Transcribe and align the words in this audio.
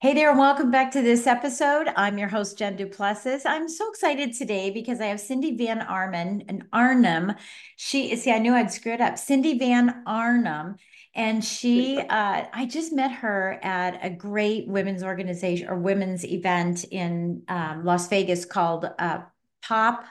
Hey 0.00 0.14
there, 0.14 0.30
and 0.30 0.38
welcome 0.38 0.70
back 0.70 0.92
to 0.92 1.02
this 1.02 1.26
episode. 1.26 1.88
I'm 1.96 2.18
your 2.18 2.28
host, 2.28 2.56
Jen 2.56 2.76
Du 2.76 2.86
Plessis. 2.86 3.44
I'm 3.44 3.68
so 3.68 3.90
excited 3.90 4.32
today 4.32 4.70
because 4.70 5.00
I 5.00 5.06
have 5.06 5.18
Cindy 5.18 5.56
Van 5.56 5.80
Arman 5.80 6.44
and 6.46 6.70
Arnam. 6.70 7.36
She 7.74 8.14
see, 8.14 8.30
I 8.30 8.38
knew 8.38 8.54
I'd 8.54 8.70
screw 8.70 8.92
it 8.92 9.00
up. 9.00 9.18
Cindy 9.18 9.58
Van 9.58 10.04
Arnam. 10.06 10.76
And 11.16 11.44
she, 11.44 11.98
uh, 11.98 12.44
I 12.52 12.66
just 12.66 12.92
met 12.92 13.10
her 13.10 13.58
at 13.64 13.98
a 14.00 14.08
great 14.08 14.68
women's 14.68 15.02
organization 15.02 15.68
or 15.68 15.76
women's 15.76 16.24
event 16.24 16.84
in 16.84 17.42
um, 17.48 17.84
Las 17.84 18.08
Vegas 18.08 18.44
called 18.44 18.88
uh, 19.00 19.22
Pop 19.62 20.04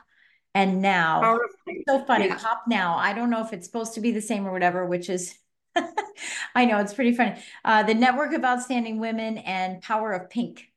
and 0.54 0.82
Now. 0.82 1.40
So 1.88 2.04
funny, 2.04 2.26
yeah. 2.26 2.38
Pop 2.38 2.64
Now. 2.68 2.98
I 2.98 3.14
don't 3.14 3.30
know 3.30 3.40
if 3.40 3.54
it's 3.54 3.66
supposed 3.66 3.94
to 3.94 4.02
be 4.02 4.12
the 4.12 4.20
same 4.22 4.46
or 4.46 4.52
whatever, 4.52 4.86
which 4.86 5.10
is 5.10 5.34
I 6.56 6.66
know 6.66 6.80
it's 6.80 6.94
pretty 6.94 7.14
funny. 7.14 7.42
Uh, 7.64 7.84
the 7.84 7.94
Network 7.94 8.34
of 8.34 8.44
Outstanding 8.44 9.00
Women 9.00 9.38
and 9.40 9.82
Power 9.82 10.14
of 10.14 10.30
Pink, 10.30 10.70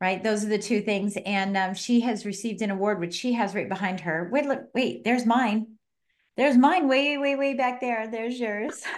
right? 0.00 0.22
Those 0.22 0.44
are 0.44 0.48
the 0.48 0.58
two 0.58 0.80
things. 0.80 1.16
And 1.24 1.56
um, 1.56 1.74
she 1.74 2.00
has 2.00 2.26
received 2.26 2.62
an 2.62 2.70
award, 2.70 3.00
which 3.00 3.14
she 3.14 3.32
has 3.34 3.54
right 3.54 3.68
behind 3.68 4.00
her. 4.00 4.28
Wait, 4.32 4.46
look, 4.46 4.68
wait, 4.74 5.04
there's 5.04 5.26
mine. 5.26 5.66
There's 6.36 6.56
mine 6.56 6.88
way, 6.88 7.16
way, 7.18 7.36
way 7.36 7.54
back 7.54 7.80
there. 7.80 8.08
There's 8.10 8.38
yours. 8.38 8.82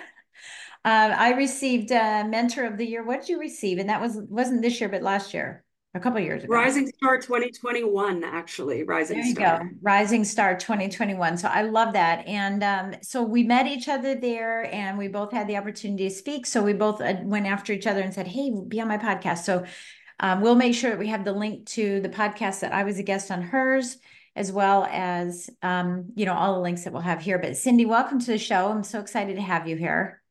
Uh, 0.84 1.12
I 1.18 1.32
received 1.32 1.90
uh, 1.90 2.24
Mentor 2.26 2.64
of 2.64 2.78
the 2.78 2.86
Year. 2.86 3.04
What 3.04 3.20
did 3.20 3.28
you 3.28 3.40
receive? 3.40 3.78
And 3.78 3.90
that 3.90 4.00
was 4.00 4.16
wasn't 4.16 4.62
this 4.62 4.80
year, 4.80 4.88
but 4.88 5.02
last 5.02 5.34
year 5.34 5.64
a 5.94 6.00
couple 6.00 6.20
years 6.20 6.44
ago. 6.44 6.52
Rising 6.52 6.86
Star 6.86 7.18
2021, 7.18 8.22
actually. 8.22 8.82
Rising 8.82 9.18
there 9.18 9.26
you 9.26 9.34
Star. 9.34 9.64
go. 9.64 9.70
Rising 9.80 10.24
Star 10.24 10.56
2021. 10.56 11.38
So 11.38 11.48
I 11.48 11.62
love 11.62 11.94
that. 11.94 12.26
And 12.26 12.62
um, 12.62 12.94
so 13.02 13.22
we 13.22 13.42
met 13.42 13.66
each 13.66 13.88
other 13.88 14.14
there 14.14 14.72
and 14.72 14.98
we 14.98 15.08
both 15.08 15.32
had 15.32 15.48
the 15.48 15.56
opportunity 15.56 16.08
to 16.08 16.14
speak. 16.14 16.46
So 16.46 16.62
we 16.62 16.74
both 16.74 17.00
uh, 17.00 17.14
went 17.22 17.46
after 17.46 17.72
each 17.72 17.86
other 17.86 18.00
and 18.02 18.12
said, 18.12 18.26
hey, 18.26 18.52
be 18.68 18.80
on 18.80 18.88
my 18.88 18.98
podcast. 18.98 19.38
So 19.38 19.64
um, 20.20 20.40
we'll 20.40 20.56
make 20.56 20.74
sure 20.74 20.90
that 20.90 20.98
we 20.98 21.08
have 21.08 21.24
the 21.24 21.32
link 21.32 21.66
to 21.70 22.00
the 22.00 22.08
podcast 22.08 22.60
that 22.60 22.72
I 22.72 22.84
was 22.84 22.98
a 22.98 23.02
guest 23.02 23.30
on 23.30 23.42
hers 23.42 23.96
as 24.36 24.52
well 24.52 24.86
as 24.90 25.50
um, 25.62 26.12
you 26.14 26.24
know 26.24 26.34
all 26.34 26.54
the 26.54 26.60
links 26.60 26.84
that 26.84 26.92
we'll 26.92 27.02
have 27.02 27.20
here 27.20 27.40
but 27.40 27.56
cindy 27.56 27.84
welcome 27.84 28.20
to 28.20 28.26
the 28.26 28.38
show 28.38 28.68
i'm 28.68 28.84
so 28.84 29.00
excited 29.00 29.34
to 29.34 29.42
have 29.42 29.66
you 29.66 29.74
here 29.74 30.22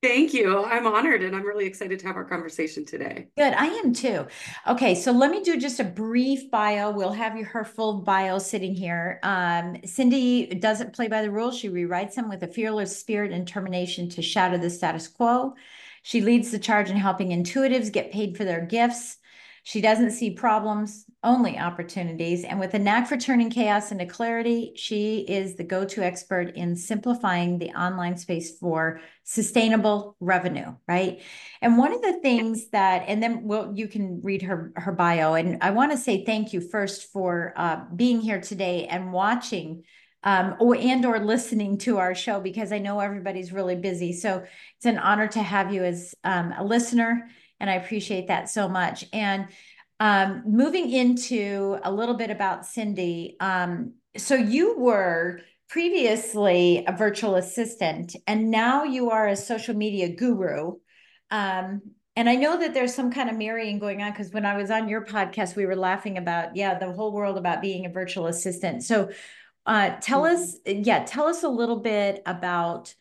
Thank 0.00 0.32
you. 0.32 0.64
I'm 0.64 0.86
honored 0.86 1.24
and 1.24 1.34
I'm 1.34 1.44
really 1.44 1.66
excited 1.66 1.98
to 1.98 2.06
have 2.06 2.14
our 2.14 2.24
conversation 2.24 2.84
today. 2.84 3.26
Good. 3.36 3.52
I 3.52 3.66
am 3.66 3.92
too. 3.92 4.26
Okay. 4.68 4.94
So 4.94 5.10
let 5.10 5.32
me 5.32 5.42
do 5.42 5.56
just 5.58 5.80
a 5.80 5.84
brief 5.84 6.52
bio. 6.52 6.92
We'll 6.92 7.12
have 7.12 7.36
your, 7.36 7.46
her 7.46 7.64
full 7.64 8.02
bio 8.02 8.38
sitting 8.38 8.74
here. 8.74 9.18
Um, 9.24 9.78
Cindy 9.84 10.46
doesn't 10.46 10.92
play 10.92 11.08
by 11.08 11.22
the 11.22 11.32
rules. 11.32 11.58
She 11.58 11.68
rewrites 11.68 12.14
them 12.14 12.28
with 12.28 12.44
a 12.44 12.46
fearless 12.46 12.96
spirit 12.96 13.32
and 13.32 13.44
determination 13.44 14.08
to 14.10 14.22
shatter 14.22 14.56
the 14.56 14.70
status 14.70 15.08
quo. 15.08 15.54
She 16.04 16.20
leads 16.20 16.52
the 16.52 16.60
charge 16.60 16.90
in 16.90 16.96
helping 16.96 17.30
intuitives 17.30 17.90
get 17.90 18.12
paid 18.12 18.36
for 18.36 18.44
their 18.44 18.64
gifts. 18.64 19.16
She 19.68 19.82
doesn't 19.82 20.12
see 20.12 20.30
problems, 20.30 21.04
only 21.22 21.58
opportunities. 21.58 22.42
And 22.42 22.58
with 22.58 22.72
a 22.72 22.78
knack 22.78 23.06
for 23.06 23.18
turning 23.18 23.50
chaos 23.50 23.92
into 23.92 24.06
clarity, 24.06 24.72
she 24.76 25.26
is 25.28 25.56
the 25.56 25.62
go 25.62 25.84
to 25.84 26.02
expert 26.02 26.56
in 26.56 26.74
simplifying 26.74 27.58
the 27.58 27.68
online 27.72 28.16
space 28.16 28.56
for 28.56 29.02
sustainable 29.24 30.16
revenue, 30.20 30.74
right? 30.88 31.20
And 31.60 31.76
one 31.76 31.92
of 31.92 32.00
the 32.00 32.18
things 32.22 32.70
that, 32.70 33.04
and 33.08 33.22
then 33.22 33.42
well, 33.42 33.70
you 33.74 33.88
can 33.88 34.22
read 34.22 34.40
her 34.40 34.72
her 34.74 34.92
bio. 34.92 35.34
And 35.34 35.58
I 35.60 35.72
want 35.72 35.92
to 35.92 35.98
say 35.98 36.24
thank 36.24 36.54
you 36.54 36.62
first 36.62 37.12
for 37.12 37.52
uh, 37.54 37.80
being 37.94 38.22
here 38.22 38.40
today 38.40 38.86
and 38.86 39.12
watching 39.12 39.84
um, 40.22 40.56
or 40.60 40.76
and 40.76 41.04
or 41.04 41.20
listening 41.20 41.76
to 41.78 41.98
our 41.98 42.14
show 42.14 42.40
because 42.40 42.72
I 42.72 42.78
know 42.78 43.00
everybody's 43.00 43.52
really 43.52 43.76
busy. 43.76 44.14
So 44.14 44.44
it's 44.78 44.86
an 44.86 44.96
honor 44.96 45.28
to 45.28 45.42
have 45.42 45.74
you 45.74 45.84
as 45.84 46.14
um, 46.24 46.54
a 46.56 46.64
listener 46.64 47.28
and 47.60 47.68
I 47.70 47.74
appreciate 47.74 48.28
that 48.28 48.48
so 48.48 48.68
much. 48.68 49.04
And 49.12 49.48
um, 50.00 50.42
moving 50.46 50.90
into 50.90 51.78
a 51.82 51.92
little 51.92 52.14
bit 52.14 52.30
about 52.30 52.66
Cindy, 52.66 53.36
um, 53.40 53.94
so 54.16 54.34
you 54.34 54.78
were 54.78 55.40
previously 55.68 56.84
a 56.86 56.92
virtual 56.92 57.36
assistant, 57.36 58.16
and 58.26 58.50
now 58.50 58.84
you 58.84 59.10
are 59.10 59.28
a 59.28 59.36
social 59.36 59.74
media 59.74 60.08
guru. 60.08 60.74
Um, 61.30 61.82
and 62.16 62.28
I 62.28 62.34
know 62.34 62.58
that 62.58 62.74
there's 62.74 62.94
some 62.94 63.12
kind 63.12 63.30
of 63.30 63.36
marrying 63.36 63.78
going 63.78 64.02
on 64.02 64.10
because 64.10 64.32
when 64.32 64.44
I 64.44 64.56
was 64.56 64.70
on 64.70 64.88
your 64.88 65.04
podcast, 65.04 65.54
we 65.54 65.66
were 65.66 65.76
laughing 65.76 66.18
about, 66.18 66.56
yeah, 66.56 66.76
the 66.76 66.90
whole 66.92 67.12
world 67.12 67.38
about 67.38 67.62
being 67.62 67.86
a 67.86 67.90
virtual 67.90 68.26
assistant. 68.26 68.82
So 68.82 69.10
uh, 69.66 69.90
tell 70.00 70.22
mm-hmm. 70.22 70.42
us, 70.42 70.56
yeah, 70.66 71.04
tell 71.04 71.26
us 71.26 71.44
a 71.44 71.48
little 71.48 71.80
bit 71.80 72.22
about 72.26 72.92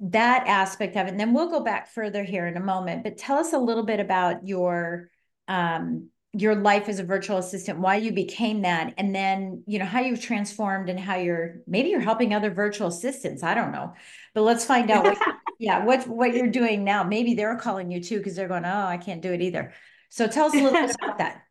that 0.00 0.46
aspect 0.46 0.96
of 0.96 1.06
it. 1.06 1.10
And 1.10 1.20
then 1.20 1.32
we'll 1.32 1.50
go 1.50 1.60
back 1.60 1.88
further 1.88 2.22
here 2.22 2.46
in 2.46 2.56
a 2.56 2.60
moment, 2.60 3.02
but 3.02 3.16
tell 3.16 3.38
us 3.38 3.52
a 3.52 3.58
little 3.58 3.84
bit 3.84 4.00
about 4.00 4.46
your 4.46 5.10
um, 5.48 6.10
your 6.32 6.54
life 6.54 6.88
as 6.90 6.98
a 6.98 7.04
virtual 7.04 7.38
assistant, 7.38 7.78
why 7.78 7.96
you 7.96 8.12
became 8.12 8.62
that, 8.62 8.92
and 8.98 9.14
then 9.14 9.62
you 9.66 9.78
know 9.78 9.86
how 9.86 10.00
you've 10.00 10.20
transformed 10.20 10.90
and 10.90 11.00
how 11.00 11.16
you're 11.16 11.56
maybe 11.66 11.88
you're 11.88 12.00
helping 12.00 12.34
other 12.34 12.50
virtual 12.50 12.88
assistants. 12.88 13.42
I 13.42 13.54
don't 13.54 13.72
know, 13.72 13.94
but 14.34 14.42
let's 14.42 14.64
find 14.64 14.90
out. 14.90 15.04
What, 15.04 15.18
yeah, 15.58 15.84
what 15.84 16.06
what 16.06 16.34
you're 16.34 16.48
doing 16.48 16.84
now. 16.84 17.04
Maybe 17.04 17.34
they're 17.34 17.56
calling 17.56 17.90
you 17.90 18.02
too 18.02 18.18
because 18.18 18.36
they're 18.36 18.48
going, 18.48 18.66
oh, 18.66 18.86
I 18.86 18.98
can't 18.98 19.22
do 19.22 19.32
it 19.32 19.40
either. 19.40 19.72
So 20.10 20.26
tell 20.26 20.46
us 20.46 20.54
a 20.54 20.58
little 20.58 20.72
bit 20.72 20.94
about 21.02 21.18
that. 21.18 21.45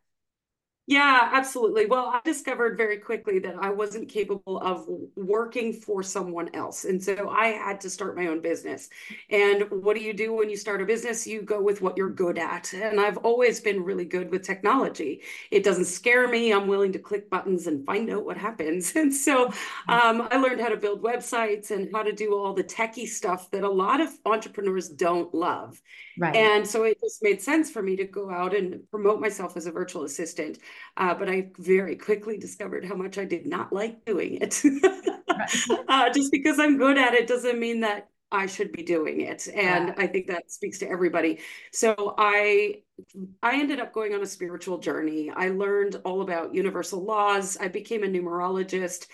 Yeah, 0.88 1.31
absolutely. 1.34 1.88
Well, 1.88 2.06
I 2.13 2.22
discovered 2.23 2.78
very 2.78 2.97
quickly 3.00 3.40
that 3.40 3.56
I 3.59 3.72
wasn't 3.72 4.07
capable 4.07 4.59
of 4.59 4.85
working 5.16 5.73
for 5.73 6.03
someone 6.03 6.53
else. 6.53 6.85
And 6.85 7.03
so 7.03 7.28
I 7.28 7.47
had 7.47 7.81
to 7.81 7.90
start 7.90 8.16
my 8.16 8.28
own 8.28 8.40
business. 8.40 8.90
And 9.31 9.63
what 9.72 9.96
do 9.96 10.03
you 10.03 10.13
do 10.13 10.31
when 10.35 10.47
you 10.47 10.56
start 10.56 10.84
a 10.84 10.85
business? 10.85 11.25
You 11.25 11.41
go 11.41 11.59
with 11.59 11.81
what 11.81 11.97
you're 11.97 12.12
good 12.12 12.38
at. 12.38 12.72
And 12.72 13.00
I've 13.01 13.18
always 13.18 13.59
been 13.59 13.84
really 13.84 14.06
good 14.06 14.29
with 14.29 14.44
technology. 14.44 15.23
It 15.50 15.63
doesn't 15.63 15.85
scare 15.85 16.28
me. 16.28 16.53
I'm 16.53 16.68
willing 16.68 16.91
to 16.91 17.00
click 17.00 17.31
buttons 17.31 17.66
and 17.66 17.84
find 17.84 18.07
out 18.12 18.23
what 18.25 18.38
happens. 18.38 18.94
And 19.06 19.13
so 19.13 19.47
um, 19.88 20.28
I 20.31 20.38
learned 20.38 20.62
how 20.62 20.69
to 20.69 20.78
build 20.78 21.02
websites 21.02 21.69
and 21.72 21.90
how 21.94 22.03
to 22.03 22.12
do 22.13 22.35
all 22.35 22.53
the 22.53 22.63
techie 22.63 23.07
stuff 23.07 23.50
that 23.52 23.63
a 23.63 23.69
lot 23.69 24.02
of 24.02 24.09
entrepreneurs 24.25 24.88
don't 24.90 25.34
love. 25.34 25.81
Right. 26.18 26.36
And 26.36 26.66
so 26.66 26.84
it 26.84 27.00
just 27.02 27.22
made 27.22 27.42
sense 27.42 27.70
for 27.70 27.81
me 27.81 27.96
to 27.98 28.06
go 28.06 28.30
out 28.30 28.56
and 28.56 28.81
promote 28.90 29.20
myself 29.20 29.58
as 29.58 29.66
a 29.66 29.72
virtual 29.72 30.03
assistant. 30.03 30.59
Uh, 30.96 31.14
but 31.14 31.30
I 31.30 31.52
very 31.58 31.96
quickly 31.96 32.38
discovered 32.38 32.86
how 32.86 32.96
much 32.96 33.18
I 33.18 33.26
did 33.26 33.46
not 33.46 33.74
like 33.74 34.06
doing 34.06 34.38
it. 34.42 34.62
uh, 35.88 36.09
just 36.12 36.32
because 36.32 36.59
I'm 36.59 36.78
good 36.78 36.97
at 36.97 37.14
it 37.14 37.28
doesn't 37.28 37.59
mean 37.59 37.82
that 37.82 38.09
I 38.32 38.47
should 38.47 38.72
be 38.72 38.84
doing 38.84 39.22
it. 39.22 39.47
And 39.47 39.90
yeah. 39.90 39.94
I 39.97 40.08
think 40.08 40.28
that 40.28 40.52
speaks 40.52 40.79
to 40.79 40.90
everybody. 40.90 41.40
So 41.72 42.16
I 42.17 42.82
I 43.44 43.59
ended 43.59 43.79
up 43.79 43.94
going 43.94 44.14
on 44.14 44.22
a 44.22 44.26
spiritual 44.26 44.78
journey. 44.78 45.29
I 45.29 45.50
learned 45.50 46.02
all 46.06 46.22
about 46.22 46.56
universal 46.56 47.03
laws. 47.03 47.58
I 47.59 47.67
became 47.67 48.03
a 48.03 48.08
numerologist. 48.08 49.08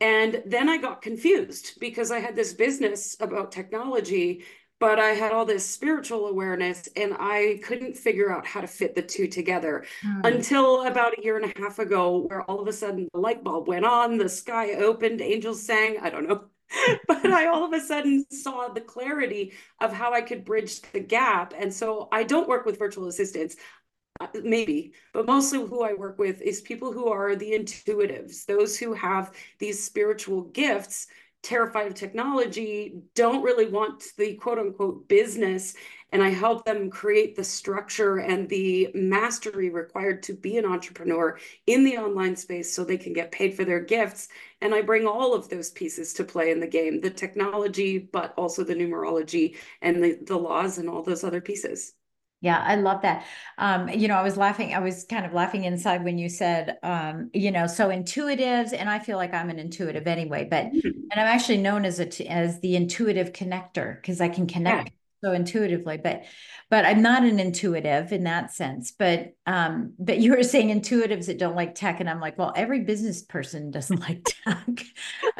And 0.00 0.42
then 0.46 0.68
I 0.68 0.78
got 0.78 1.02
confused 1.02 1.78
because 1.80 2.10
I 2.10 2.18
had 2.18 2.34
this 2.34 2.52
business 2.52 3.16
about 3.20 3.52
technology 3.52 4.44
but 4.84 4.98
I 4.98 5.12
had 5.12 5.32
all 5.32 5.46
this 5.46 5.64
spiritual 5.64 6.26
awareness 6.26 6.90
and 6.94 7.16
I 7.18 7.58
couldn't 7.62 7.96
figure 7.96 8.30
out 8.30 8.44
how 8.44 8.60
to 8.60 8.66
fit 8.66 8.94
the 8.94 9.00
two 9.00 9.26
together 9.26 9.86
mm. 10.04 10.26
until 10.26 10.86
about 10.86 11.18
a 11.18 11.22
year 11.22 11.38
and 11.38 11.50
a 11.50 11.58
half 11.58 11.78
ago, 11.78 12.26
where 12.28 12.42
all 12.42 12.60
of 12.60 12.68
a 12.68 12.72
sudden 12.72 13.08
the 13.14 13.18
light 13.18 13.42
bulb 13.42 13.66
went 13.66 13.86
on, 13.86 14.18
the 14.18 14.28
sky 14.28 14.74
opened, 14.74 15.22
angels 15.22 15.62
sang. 15.62 15.96
I 16.02 16.10
don't 16.10 16.28
know. 16.28 16.44
but 17.08 17.24
I 17.24 17.46
all 17.46 17.64
of 17.64 17.72
a 17.72 17.80
sudden 17.80 18.26
saw 18.30 18.68
the 18.68 18.82
clarity 18.82 19.54
of 19.80 19.90
how 19.90 20.12
I 20.12 20.20
could 20.20 20.44
bridge 20.44 20.82
the 20.92 21.00
gap. 21.00 21.54
And 21.58 21.72
so 21.72 22.10
I 22.12 22.22
don't 22.22 22.46
work 22.46 22.66
with 22.66 22.78
virtual 22.78 23.08
assistants 23.08 23.56
uh, 24.20 24.26
maybe, 24.42 24.92
but 25.14 25.24
mostly 25.24 25.60
who 25.60 25.82
I 25.82 25.94
work 25.94 26.18
with 26.18 26.42
is 26.42 26.60
people 26.60 26.92
who 26.92 27.08
are 27.08 27.34
the 27.36 27.52
intuitives, 27.52 28.44
those 28.44 28.78
who 28.78 28.92
have 28.92 29.34
these 29.58 29.82
spiritual 29.82 30.42
gifts 30.42 31.06
terrified 31.44 31.86
of 31.86 31.94
technology 31.94 32.96
don't 33.14 33.42
really 33.42 33.68
want 33.68 34.02
the 34.18 34.34
quote 34.34 34.58
unquote 34.58 35.06
business 35.06 35.74
and 36.14 36.22
I 36.22 36.28
help 36.28 36.64
them 36.64 36.90
create 36.90 37.34
the 37.34 37.42
structure 37.42 38.18
and 38.18 38.48
the 38.48 38.88
mastery 38.94 39.68
required 39.68 40.22
to 40.22 40.32
be 40.32 40.58
an 40.58 40.64
entrepreneur 40.64 41.40
in 41.66 41.82
the 41.82 41.98
online 41.98 42.36
space 42.36 42.72
so 42.72 42.84
they 42.84 42.96
can 42.96 43.12
get 43.12 43.32
paid 43.32 43.54
for 43.54 43.64
their 43.64 43.80
gifts. 43.80 44.28
And 44.60 44.72
I 44.72 44.82
bring 44.82 45.08
all 45.08 45.34
of 45.34 45.48
those 45.48 45.72
pieces 45.72 46.12
to 46.14 46.22
play 46.22 46.52
in 46.52 46.60
the 46.60 46.68
game 46.68 47.00
the 47.00 47.10
technology, 47.10 47.98
but 47.98 48.32
also 48.36 48.62
the 48.62 48.76
numerology 48.76 49.56
and 49.82 50.04
the, 50.04 50.18
the 50.22 50.36
laws 50.36 50.78
and 50.78 50.88
all 50.88 51.02
those 51.02 51.24
other 51.24 51.40
pieces. 51.40 51.94
Yeah, 52.44 52.62
I 52.62 52.76
love 52.76 53.00
that. 53.02 53.24
Um, 53.56 53.88
you 53.88 54.06
know, 54.06 54.16
I 54.16 54.22
was 54.22 54.36
laughing, 54.36 54.74
I 54.74 54.80
was 54.80 55.04
kind 55.04 55.24
of 55.24 55.32
laughing 55.32 55.64
inside 55.64 56.04
when 56.04 56.18
you 56.18 56.28
said, 56.28 56.78
um, 56.82 57.30
you 57.32 57.50
know, 57.50 57.66
so 57.66 57.88
intuitives, 57.88 58.74
and 58.74 58.90
I 58.90 58.98
feel 58.98 59.16
like 59.16 59.32
I'm 59.32 59.48
an 59.48 59.58
intuitive 59.58 60.06
anyway, 60.06 60.46
but 60.50 60.66
mm-hmm. 60.66 60.88
and 61.10 61.20
I'm 61.20 61.26
actually 61.26 61.58
known 61.58 61.86
as 61.86 62.00
a 62.00 62.30
as 62.30 62.60
the 62.60 62.76
intuitive 62.76 63.32
connector 63.32 63.96
because 63.96 64.20
I 64.20 64.28
can 64.28 64.46
connect 64.46 64.88
yeah 64.88 64.94
so 65.24 65.32
intuitively 65.32 65.96
but 65.96 66.24
but 66.70 66.84
i'm 66.84 67.00
not 67.00 67.22
an 67.22 67.40
intuitive 67.40 68.12
in 68.12 68.24
that 68.24 68.52
sense 68.52 68.92
but 68.92 69.32
um 69.46 69.94
but 69.98 70.18
you 70.18 70.36
were 70.36 70.42
saying 70.42 70.68
intuitives 70.68 71.26
that 71.26 71.38
don't 71.38 71.56
like 71.56 71.74
tech 71.74 72.00
and 72.00 72.10
i'm 72.10 72.20
like 72.20 72.36
well 72.36 72.52
every 72.54 72.80
business 72.80 73.22
person 73.22 73.70
doesn't 73.70 74.00
like 74.08 74.22
tech 74.24 74.84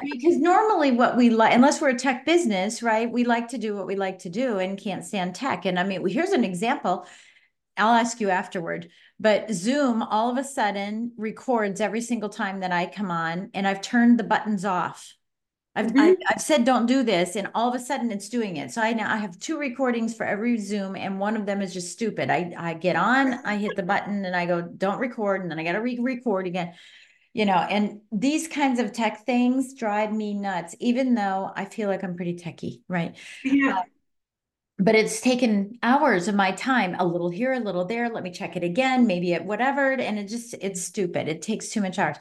because 0.03 0.37
normally 0.39 0.91
what 0.91 1.17
we 1.17 1.29
like 1.29 1.55
unless 1.55 1.81
we're 1.81 1.91
a 1.91 1.99
tech 1.99 2.25
business 2.25 2.83
right 2.83 3.13
we 3.13 3.25
like 3.25 3.49
to 3.49 3.59
do 3.59 3.77
what 3.77 3.87
we 3.87 3.95
like 3.95 4.19
to 4.19 4.31
do 4.31 4.59
and 4.59 4.79
can't 4.79 5.05
stand 5.05 5.35
tech 5.35 5.67
and 5.67 5.79
i 5.79 5.85
mean 5.85 6.07
here's 6.07 6.31
an 6.31 6.45
example 6.45 7.07
I'll 7.77 7.95
ask 7.95 8.21
you 8.21 8.31
afterward. 8.31 8.89
But 9.19 9.51
Zoom 9.51 10.01
all 10.03 10.31
of 10.31 10.39
a 10.39 10.45
sudden 10.45 11.13
records 11.17 11.81
every 11.81 12.01
single 12.01 12.29
time 12.29 12.61
that 12.61 12.71
I 12.71 12.87
come 12.87 13.11
on, 13.11 13.51
and 13.53 13.67
I've 13.67 13.81
turned 13.81 14.17
the 14.17 14.23
buttons 14.25 14.65
off. 14.65 15.13
I've, 15.77 15.87
mm-hmm. 15.87 15.99
I've, 15.99 16.17
I've, 16.29 16.41
said 16.41 16.65
don't 16.65 16.87
do 16.87 17.03
this 17.03 17.35
and 17.37 17.49
all 17.55 17.69
of 17.69 17.75
a 17.75 17.85
sudden 17.85 18.11
it's 18.13 18.29
doing 18.29 18.59
it. 18.59 18.71
So 18.71 18.81
i 18.81 18.93
now 18.93 19.13
i 19.13 19.17
have 19.17 19.39
two 19.39 19.59
recordings 19.59 20.15
for 20.15 20.25
every 20.25 20.59
zoom 20.59 20.95
and 20.97 21.19
one 21.19 21.37
of 21.37 21.47
them 21.47 21.61
is 21.63 21.73
just 21.73 21.93
stupid. 21.93 22.31
I 22.31 22.55
i 22.57 22.75
get 22.75 22.97
on 22.97 23.35
i 23.45 23.57
hit 23.57 23.77
the 23.77 23.83
button 23.83 24.25
and 24.25 24.37
i 24.37 24.47
go 24.47 24.63
don't 24.63 24.99
record 24.99 25.43
and 25.43 25.51
then 25.51 25.59
i 25.59 25.65
got 25.65 25.73
to 25.73 25.81
re-record 25.81 26.47
again. 26.47 26.75
You 27.33 27.47
know 27.47 27.57
and 27.57 28.01
these 28.13 28.47
kinds 28.47 28.79
of 28.79 28.93
tech 28.93 29.27
things 29.27 29.75
drive 29.75 30.13
me 30.13 30.35
nuts 30.35 30.77
even 30.79 31.17
though 31.17 31.51
i 31.57 31.65
feel 31.65 31.89
like 31.89 32.05
i'm 32.05 32.15
pretty 32.15 32.37
techy 32.37 32.83
right? 32.89 33.17
Yeah 33.43 33.83
but 34.79 34.97
it's 34.97 35.21
taken 35.21 35.79
hours 35.85 36.27
of 36.27 36.35
my 36.35 36.51
time 36.51 36.97
a 36.99 37.07
little 37.07 37.31
here 37.31 37.53
a 37.53 37.61
little 37.61 37.85
there 37.85 38.09
let 38.09 38.25
me 38.25 38.31
check 38.31 38.57
it 38.57 38.65
again 38.65 39.07
maybe 39.07 39.33
it 39.33 39.45
whatever 39.45 39.93
and 39.93 40.19
it 40.19 40.27
just 40.27 40.55
it's 40.61 40.83
stupid 40.83 41.29
it 41.29 41.43
takes 41.43 41.69
too 41.69 41.81
much 41.81 41.99
hours 41.99 42.17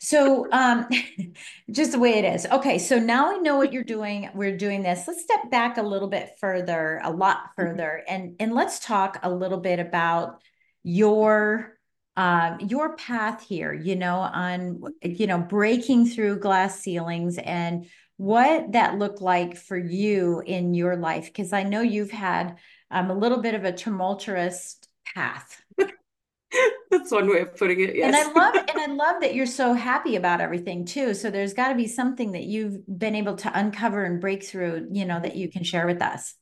so 0.00 0.46
um 0.52 0.86
just 1.70 1.92
the 1.92 1.98
way 1.98 2.18
it 2.18 2.24
is 2.24 2.46
okay 2.46 2.78
so 2.78 2.98
now 2.98 3.32
we 3.32 3.40
know 3.40 3.56
what 3.56 3.72
you're 3.72 3.82
doing 3.82 4.28
we're 4.34 4.56
doing 4.56 4.82
this 4.82 5.08
let's 5.08 5.22
step 5.22 5.50
back 5.50 5.78
a 5.78 5.82
little 5.82 6.08
bit 6.08 6.32
further 6.38 7.00
a 7.04 7.10
lot 7.10 7.38
mm-hmm. 7.38 7.62
further 7.62 8.02
and 8.06 8.36
and 8.38 8.52
let's 8.52 8.78
talk 8.80 9.18
a 9.22 9.30
little 9.30 9.58
bit 9.58 9.78
about 9.78 10.42
your 10.82 11.78
um, 12.16 12.60
your 12.60 12.96
path 12.96 13.42
here 13.42 13.72
you 13.72 13.96
know 13.96 14.16
on 14.16 14.82
you 15.02 15.26
know 15.26 15.38
breaking 15.38 16.06
through 16.06 16.38
glass 16.38 16.80
ceilings 16.80 17.38
and 17.38 17.86
what 18.16 18.72
that 18.72 18.98
looked 18.98 19.20
like 19.20 19.56
for 19.56 19.76
you 19.76 20.42
in 20.44 20.74
your 20.74 20.96
life? 20.96 21.26
Because 21.26 21.52
i 21.52 21.62
know 21.62 21.80
you've 21.80 22.10
had 22.10 22.58
um, 22.90 23.10
a 23.10 23.14
little 23.14 23.40
bit 23.42 23.54
of 23.54 23.64
a 23.64 23.72
tumultuous 23.72 24.78
path. 25.14 25.60
That's 26.90 27.10
one 27.10 27.28
way 27.28 27.40
of 27.40 27.56
putting 27.56 27.80
it 27.80 27.96
yes. 27.96 28.06
and 28.06 28.14
i 28.14 28.32
love 28.32 28.54
and 28.54 28.78
i 28.78 28.86
love 28.94 29.20
that 29.22 29.34
you're 29.34 29.46
so 29.46 29.72
happy 29.72 30.14
about 30.14 30.40
everything 30.40 30.84
too. 30.84 31.12
So 31.14 31.28
there's 31.28 31.52
got 31.52 31.70
to 31.70 31.74
be 31.74 31.88
something 31.88 32.32
that 32.32 32.44
you've 32.44 32.78
been 32.86 33.16
able 33.16 33.34
to 33.36 33.58
uncover 33.58 34.04
and 34.04 34.20
break 34.20 34.44
through 34.44 34.88
you 34.92 35.04
know 35.04 35.18
that 35.18 35.34
you 35.34 35.50
can 35.50 35.64
share 35.64 35.86
with 35.86 36.00
us. 36.00 36.34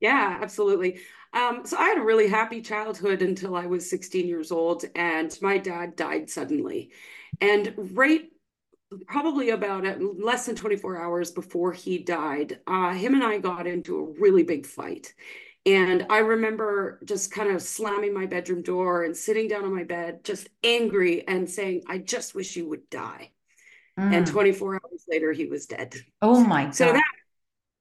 Yeah 0.00 0.38
absolutely. 0.40 1.00
Um, 1.34 1.66
so 1.66 1.76
i 1.76 1.88
had 1.88 1.98
a 1.98 2.02
really 2.02 2.28
happy 2.28 2.62
childhood 2.62 3.20
until 3.20 3.54
i 3.54 3.66
was 3.66 3.90
16 3.90 4.26
years 4.26 4.50
old 4.50 4.86
and 4.94 5.36
my 5.42 5.58
dad 5.58 5.96
died 5.96 6.30
suddenly. 6.30 6.92
And 7.42 7.74
right 7.76 8.30
probably 9.06 9.50
about 9.50 9.84
less 10.00 10.46
than 10.46 10.56
24 10.56 11.00
hours 11.00 11.30
before 11.30 11.72
he 11.72 11.98
died, 11.98 12.60
uh, 12.66 12.92
him 12.92 13.14
and 13.14 13.24
I 13.24 13.38
got 13.38 13.66
into 13.66 13.98
a 13.98 14.20
really 14.20 14.42
big 14.42 14.66
fight. 14.66 15.14
And 15.66 16.06
I 16.08 16.18
remember 16.18 16.98
just 17.04 17.30
kind 17.30 17.50
of 17.50 17.60
slamming 17.60 18.14
my 18.14 18.26
bedroom 18.26 18.62
door 18.62 19.04
and 19.04 19.14
sitting 19.16 19.48
down 19.48 19.64
on 19.64 19.74
my 19.74 19.84
bed, 19.84 20.24
just 20.24 20.48
angry 20.64 21.26
and 21.28 21.48
saying, 21.48 21.82
I 21.86 21.98
just 21.98 22.34
wish 22.34 22.56
you 22.56 22.68
would 22.68 22.88
die. 22.88 23.32
Mm. 23.98 24.14
And 24.14 24.26
24 24.26 24.74
hours 24.76 25.04
later, 25.08 25.32
he 25.32 25.46
was 25.46 25.66
dead. 25.66 25.94
Oh 26.22 26.42
my 26.42 26.64
God. 26.64 26.74
So 26.74 26.92
that 26.92 27.02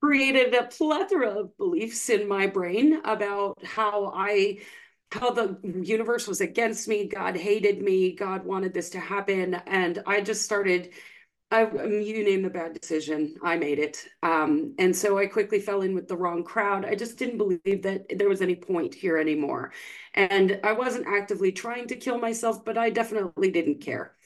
created 0.01 0.53
a 0.53 0.63
plethora 0.63 1.29
of 1.29 1.57
beliefs 1.57 2.09
in 2.09 2.27
my 2.27 2.47
brain 2.47 3.01
about 3.05 3.63
how 3.63 4.11
I 4.13 4.59
how 5.11 5.31
the 5.31 5.57
universe 5.83 6.27
was 6.27 6.41
against 6.41 6.87
me 6.87 7.07
god 7.07 7.35
hated 7.37 7.81
me 7.81 8.13
god 8.13 8.45
wanted 8.45 8.73
this 8.73 8.89
to 8.89 8.99
happen 8.99 9.55
and 9.67 10.03
i 10.05 10.21
just 10.21 10.43
started 10.43 10.89
I, 11.49 11.61
you 11.71 12.25
name 12.25 12.41
the 12.41 12.49
bad 12.49 12.73
decision, 12.73 13.35
I 13.41 13.55
made 13.55 13.79
it. 13.79 14.05
Um, 14.21 14.73
and 14.79 14.93
so 14.93 15.17
I 15.17 15.27
quickly 15.27 15.61
fell 15.61 15.81
in 15.81 15.95
with 15.95 16.09
the 16.09 16.17
wrong 16.17 16.43
crowd. 16.43 16.83
I 16.83 16.93
just 16.93 17.17
didn't 17.17 17.37
believe 17.37 17.83
that 17.83 18.05
there 18.17 18.27
was 18.27 18.41
any 18.41 18.55
point 18.55 18.93
here 18.93 19.17
anymore. 19.17 19.71
And 20.13 20.59
I 20.65 20.73
wasn't 20.73 21.07
actively 21.07 21.53
trying 21.53 21.87
to 21.87 21.95
kill 21.95 22.17
myself, 22.17 22.65
but 22.65 22.77
I 22.77 22.89
definitely 22.89 23.49
didn't 23.49 23.79
care 23.79 24.16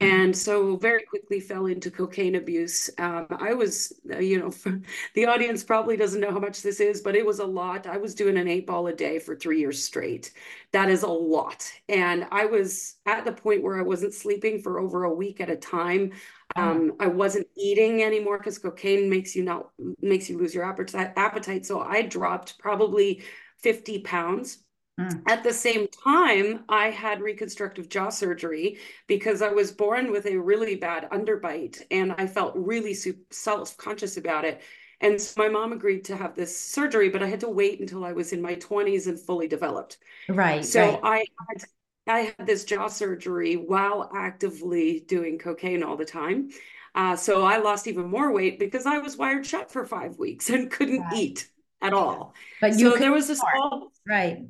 and 0.00 0.36
so 0.36 0.76
very 0.76 1.02
quickly 1.02 1.40
fell 1.40 1.66
into 1.66 1.90
cocaine 1.90 2.34
abuse. 2.34 2.90
Um, 2.98 3.26
I 3.30 3.54
was, 3.54 3.92
you 4.18 4.38
know, 4.38 4.50
the 5.14 5.26
audience 5.26 5.64
probably 5.64 5.96
doesn't 5.96 6.20
know 6.20 6.30
how 6.30 6.38
much 6.38 6.62
this 6.62 6.80
is, 6.80 7.00
but 7.00 7.16
it 7.16 7.24
was 7.24 7.38
a 7.38 7.44
lot. 7.44 7.86
I 7.86 7.96
was 7.96 8.14
doing 8.14 8.36
an 8.36 8.48
eight 8.48 8.66
ball 8.66 8.86
a 8.86 8.92
day 8.92 9.18
for 9.18 9.36
three 9.36 9.60
years 9.60 9.82
straight. 9.82 10.32
That 10.72 10.90
is 10.90 11.02
a 11.02 11.08
lot. 11.08 11.70
And 11.88 12.26
I 12.30 12.46
was 12.46 12.96
at 13.06 13.24
the 13.24 13.32
point 13.32 13.62
where 13.62 13.78
I 13.78 13.82
wasn't 13.82 14.14
sleeping 14.14 14.60
for 14.60 14.78
over 14.78 15.04
a 15.04 15.14
week 15.14 15.40
at 15.40 15.50
a 15.50 15.56
time. 15.56 16.12
Um, 16.56 16.94
I 16.98 17.06
wasn't 17.06 17.46
eating 17.56 18.02
anymore 18.02 18.38
because 18.38 18.58
cocaine 18.58 19.08
makes 19.08 19.36
you 19.36 19.44
not 19.44 19.70
makes 20.00 20.28
you 20.28 20.36
lose 20.36 20.54
your 20.54 20.64
appetite. 20.64 21.12
Appetite. 21.16 21.64
So 21.64 21.80
I 21.80 22.02
dropped 22.02 22.58
probably 22.58 23.22
50 23.58 24.00
pounds 24.00 24.58
Mm. 25.00 25.22
At 25.26 25.42
the 25.42 25.52
same 25.52 25.88
time, 25.88 26.64
I 26.68 26.90
had 26.90 27.22
reconstructive 27.22 27.88
jaw 27.88 28.10
surgery 28.10 28.78
because 29.06 29.40
I 29.40 29.48
was 29.48 29.72
born 29.72 30.12
with 30.12 30.26
a 30.26 30.36
really 30.36 30.74
bad 30.74 31.08
underbite 31.10 31.82
and 31.90 32.12
I 32.18 32.26
felt 32.26 32.54
really 32.54 32.94
self 33.30 33.76
conscious 33.78 34.18
about 34.18 34.44
it. 34.44 34.60
And 35.00 35.18
so 35.18 35.40
my 35.40 35.48
mom 35.48 35.72
agreed 35.72 36.04
to 36.06 36.16
have 36.16 36.34
this 36.34 36.54
surgery, 36.54 37.08
but 37.08 37.22
I 37.22 37.26
had 37.26 37.40
to 37.40 37.48
wait 37.48 37.80
until 37.80 38.04
I 38.04 38.12
was 38.12 38.34
in 38.34 38.42
my 38.42 38.56
20s 38.56 39.06
and 39.06 39.18
fully 39.18 39.48
developed. 39.48 39.96
Right. 40.28 40.64
So 40.64 40.80
right. 40.80 41.00
I 41.02 41.24
had 41.48 41.64
I 42.06 42.34
had 42.36 42.46
this 42.46 42.64
jaw 42.64 42.88
surgery 42.88 43.54
while 43.56 44.10
actively 44.14 45.00
doing 45.00 45.38
cocaine 45.38 45.82
all 45.82 45.96
the 45.96 46.04
time. 46.04 46.50
Uh, 46.94 47.16
so 47.16 47.44
I 47.44 47.58
lost 47.58 47.86
even 47.86 48.10
more 48.10 48.32
weight 48.32 48.58
because 48.58 48.84
I 48.84 48.98
was 48.98 49.16
wired 49.16 49.46
shut 49.46 49.70
for 49.70 49.86
five 49.86 50.18
weeks 50.18 50.50
and 50.50 50.70
couldn't 50.70 51.00
right. 51.00 51.16
eat 51.16 51.48
at 51.80 51.94
all. 51.94 52.34
But 52.60 52.78
you 52.78 52.90
so 52.90 52.96
there 52.96 53.12
was 53.12 53.30
a 53.30 53.36
small 53.36 53.92
right 54.06 54.44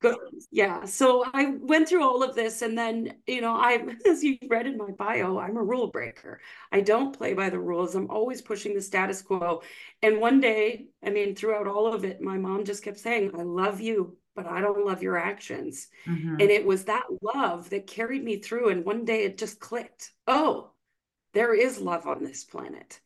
Good. 0.00 0.16
Yeah. 0.50 0.86
So 0.86 1.24
I 1.34 1.56
went 1.60 1.88
through 1.88 2.02
all 2.02 2.22
of 2.22 2.34
this 2.34 2.62
and 2.62 2.76
then, 2.76 3.16
you 3.26 3.42
know, 3.42 3.54
I, 3.54 3.84
as 4.08 4.24
you 4.24 4.38
read 4.48 4.66
in 4.66 4.78
my 4.78 4.90
bio, 4.92 5.38
I'm 5.38 5.56
a 5.56 5.62
rule 5.62 5.88
breaker. 5.88 6.40
I 6.72 6.80
don't 6.80 7.16
play 7.16 7.34
by 7.34 7.50
the 7.50 7.58
rules. 7.58 7.94
I'm 7.94 8.10
always 8.10 8.40
pushing 8.40 8.74
the 8.74 8.80
status 8.80 9.20
quo. 9.20 9.62
And 10.02 10.20
one 10.20 10.40
day, 10.40 10.86
I 11.04 11.10
mean, 11.10 11.34
throughout 11.34 11.66
all 11.66 11.92
of 11.92 12.04
it, 12.04 12.22
my 12.22 12.38
mom 12.38 12.64
just 12.64 12.82
kept 12.82 12.98
saying, 12.98 13.32
I 13.38 13.42
love 13.42 13.80
you, 13.80 14.16
but 14.34 14.46
I 14.46 14.62
don't 14.62 14.86
love 14.86 15.02
your 15.02 15.18
actions. 15.18 15.88
Mm-hmm. 16.06 16.36
And 16.40 16.50
it 16.50 16.64
was 16.64 16.84
that 16.84 17.04
love 17.20 17.68
that 17.70 17.86
carried 17.86 18.24
me 18.24 18.38
through. 18.38 18.70
And 18.70 18.86
one 18.86 19.04
day 19.04 19.24
it 19.24 19.36
just 19.36 19.60
clicked. 19.60 20.12
Oh, 20.26 20.70
there 21.34 21.54
is 21.54 21.78
love 21.78 22.06
on 22.06 22.24
this 22.24 22.44
planet. 22.44 23.00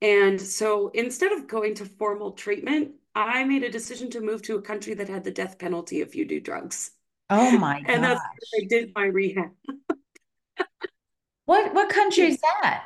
And 0.00 0.40
so 0.40 0.88
instead 0.88 1.30
of 1.30 1.46
going 1.46 1.76
to 1.76 1.84
formal 1.84 2.32
treatment, 2.32 2.94
I 3.14 3.44
made 3.44 3.62
a 3.62 3.70
decision 3.70 4.10
to 4.10 4.20
move 4.20 4.42
to 4.42 4.56
a 4.56 4.62
country 4.62 4.94
that 4.94 5.08
had 5.08 5.24
the 5.24 5.30
death 5.30 5.58
penalty 5.58 6.00
if 6.00 6.14
you 6.14 6.24
do 6.24 6.40
drugs. 6.40 6.92
Oh 7.30 7.50
my 7.58 7.80
god! 7.80 7.90
and 7.94 8.04
that's 8.04 8.20
I 8.20 8.64
did 8.68 8.92
my 8.94 9.06
rehab. 9.06 9.50
what 11.44 11.74
what 11.74 11.88
country 11.88 12.24
is 12.24 12.40
that? 12.62 12.84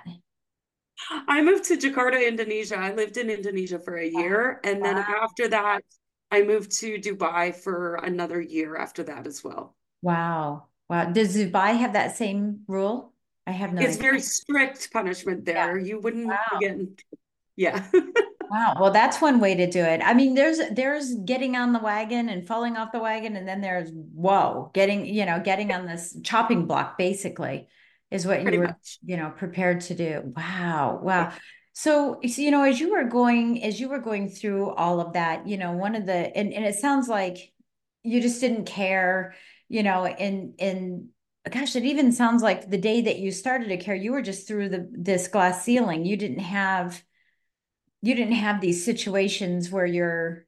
I 1.29 1.43
moved 1.43 1.65
to 1.65 1.77
Jakarta, 1.77 2.27
Indonesia. 2.27 2.77
I 2.77 2.93
lived 2.95 3.17
in 3.17 3.31
Indonesia 3.31 3.79
for 3.79 3.97
a 3.97 4.07
year, 4.09 4.61
and 4.65 4.85
then 4.85 4.97
after 4.99 5.49
that, 5.49 5.83
I 6.31 6.43
moved 6.43 6.73
to 6.81 6.99
Dubai 6.99 7.55
for 7.55 7.97
another 7.97 8.41
year 8.41 8.77
after 8.77 9.03
that 9.05 9.27
as 9.27 9.45
well. 9.45 9.77
Wow. 10.03 10.67
Wow. 10.89 11.07
Does 11.13 11.37
Dubai 11.37 11.79
have 11.79 11.93
that 11.93 12.17
same 12.17 12.61
rule? 12.67 13.13
I 13.47 13.53
have 13.53 13.73
no 13.73 13.81
It's 13.83 13.97
idea. 13.97 14.03
very 14.03 14.21
strict 14.21 14.93
punishment 14.93 15.45
there. 15.45 15.79
Yeah. 15.79 15.85
You 15.85 16.01
wouldn't 16.01 16.27
wow. 16.27 16.39
again. 16.57 16.97
Yeah. 17.57 17.85
Wow. 18.49 18.77
Well, 18.81 18.91
that's 18.93 19.21
one 19.21 19.41
way 19.41 19.57
to 19.57 19.69
do 19.69 19.81
it. 19.81 20.01
I 20.05 20.15
mean, 20.15 20.37
there's 20.37 20.61
there's 20.71 21.13
getting 21.17 21.57
on 21.57 21.73
the 21.73 21.81
wagon 21.81 22.29
and 22.29 22.47
falling 22.47 22.77
off 22.77 22.93
the 22.93 23.01
wagon, 23.01 23.35
and 23.35 23.47
then 23.47 23.61
there's 23.61 23.91
whoa, 23.93 24.71
getting 24.73 25.05
you 25.05 25.27
know 25.27 25.41
getting 25.41 25.73
on 25.73 25.85
this 25.85 26.17
chopping 26.23 26.67
block. 26.67 26.97
Basically, 26.97 27.67
is 28.13 28.25
what 28.25 28.43
Pretty 28.43 28.59
you 28.59 28.61
were 28.61 28.67
much. 28.69 28.99
you 29.05 29.17
know 29.17 29.31
prepared 29.37 29.81
to 29.83 29.95
do. 29.97 30.33
Wow. 30.37 31.01
Wow. 31.03 31.33
So, 31.73 32.21
you 32.23 32.51
know, 32.51 32.63
as 32.63 32.81
you 32.81 32.93
were 32.93 33.05
going, 33.05 33.63
as 33.63 33.79
you 33.79 33.89
were 33.89 33.99
going 33.99 34.31
through 34.31 34.71
all 34.71 35.01
of 35.01 35.13
that, 35.13 35.47
you 35.47 35.59
know, 35.59 35.73
one 35.73 35.95
of 35.95 36.07
the, 36.07 36.13
and, 36.35 36.53
and 36.55 36.65
it 36.65 36.77
sounds 36.77 37.07
like 37.07 37.53
you 38.03 38.23
just 38.23 38.41
didn't 38.41 38.65
care, 38.65 39.35
you 39.69 39.83
know, 39.83 40.07
and, 40.07 40.55
and 40.59 41.09
gosh, 41.51 41.77
it 41.77 41.85
even 41.85 42.13
sounds 42.13 42.43
like 42.43 42.71
the 42.71 42.79
day 42.79 43.03
that 43.03 43.19
you 43.19 43.31
started 43.31 43.69
to 43.69 43.77
care, 43.77 43.95
you 43.95 44.13
were 44.13 44.23
just 44.23 44.49
through 44.49 44.71
the, 44.71 44.89
this 44.91 45.29
glass 45.29 45.65
ceiling. 45.65 46.07
You 46.07 46.17
didn't 46.17 46.39
have, 46.39 47.03
you 48.07 48.15
didn't 48.15 48.35
have 48.35 48.61
these 48.61 48.85
situations 48.85 49.71
where 49.71 49.87
you're, 49.87 50.47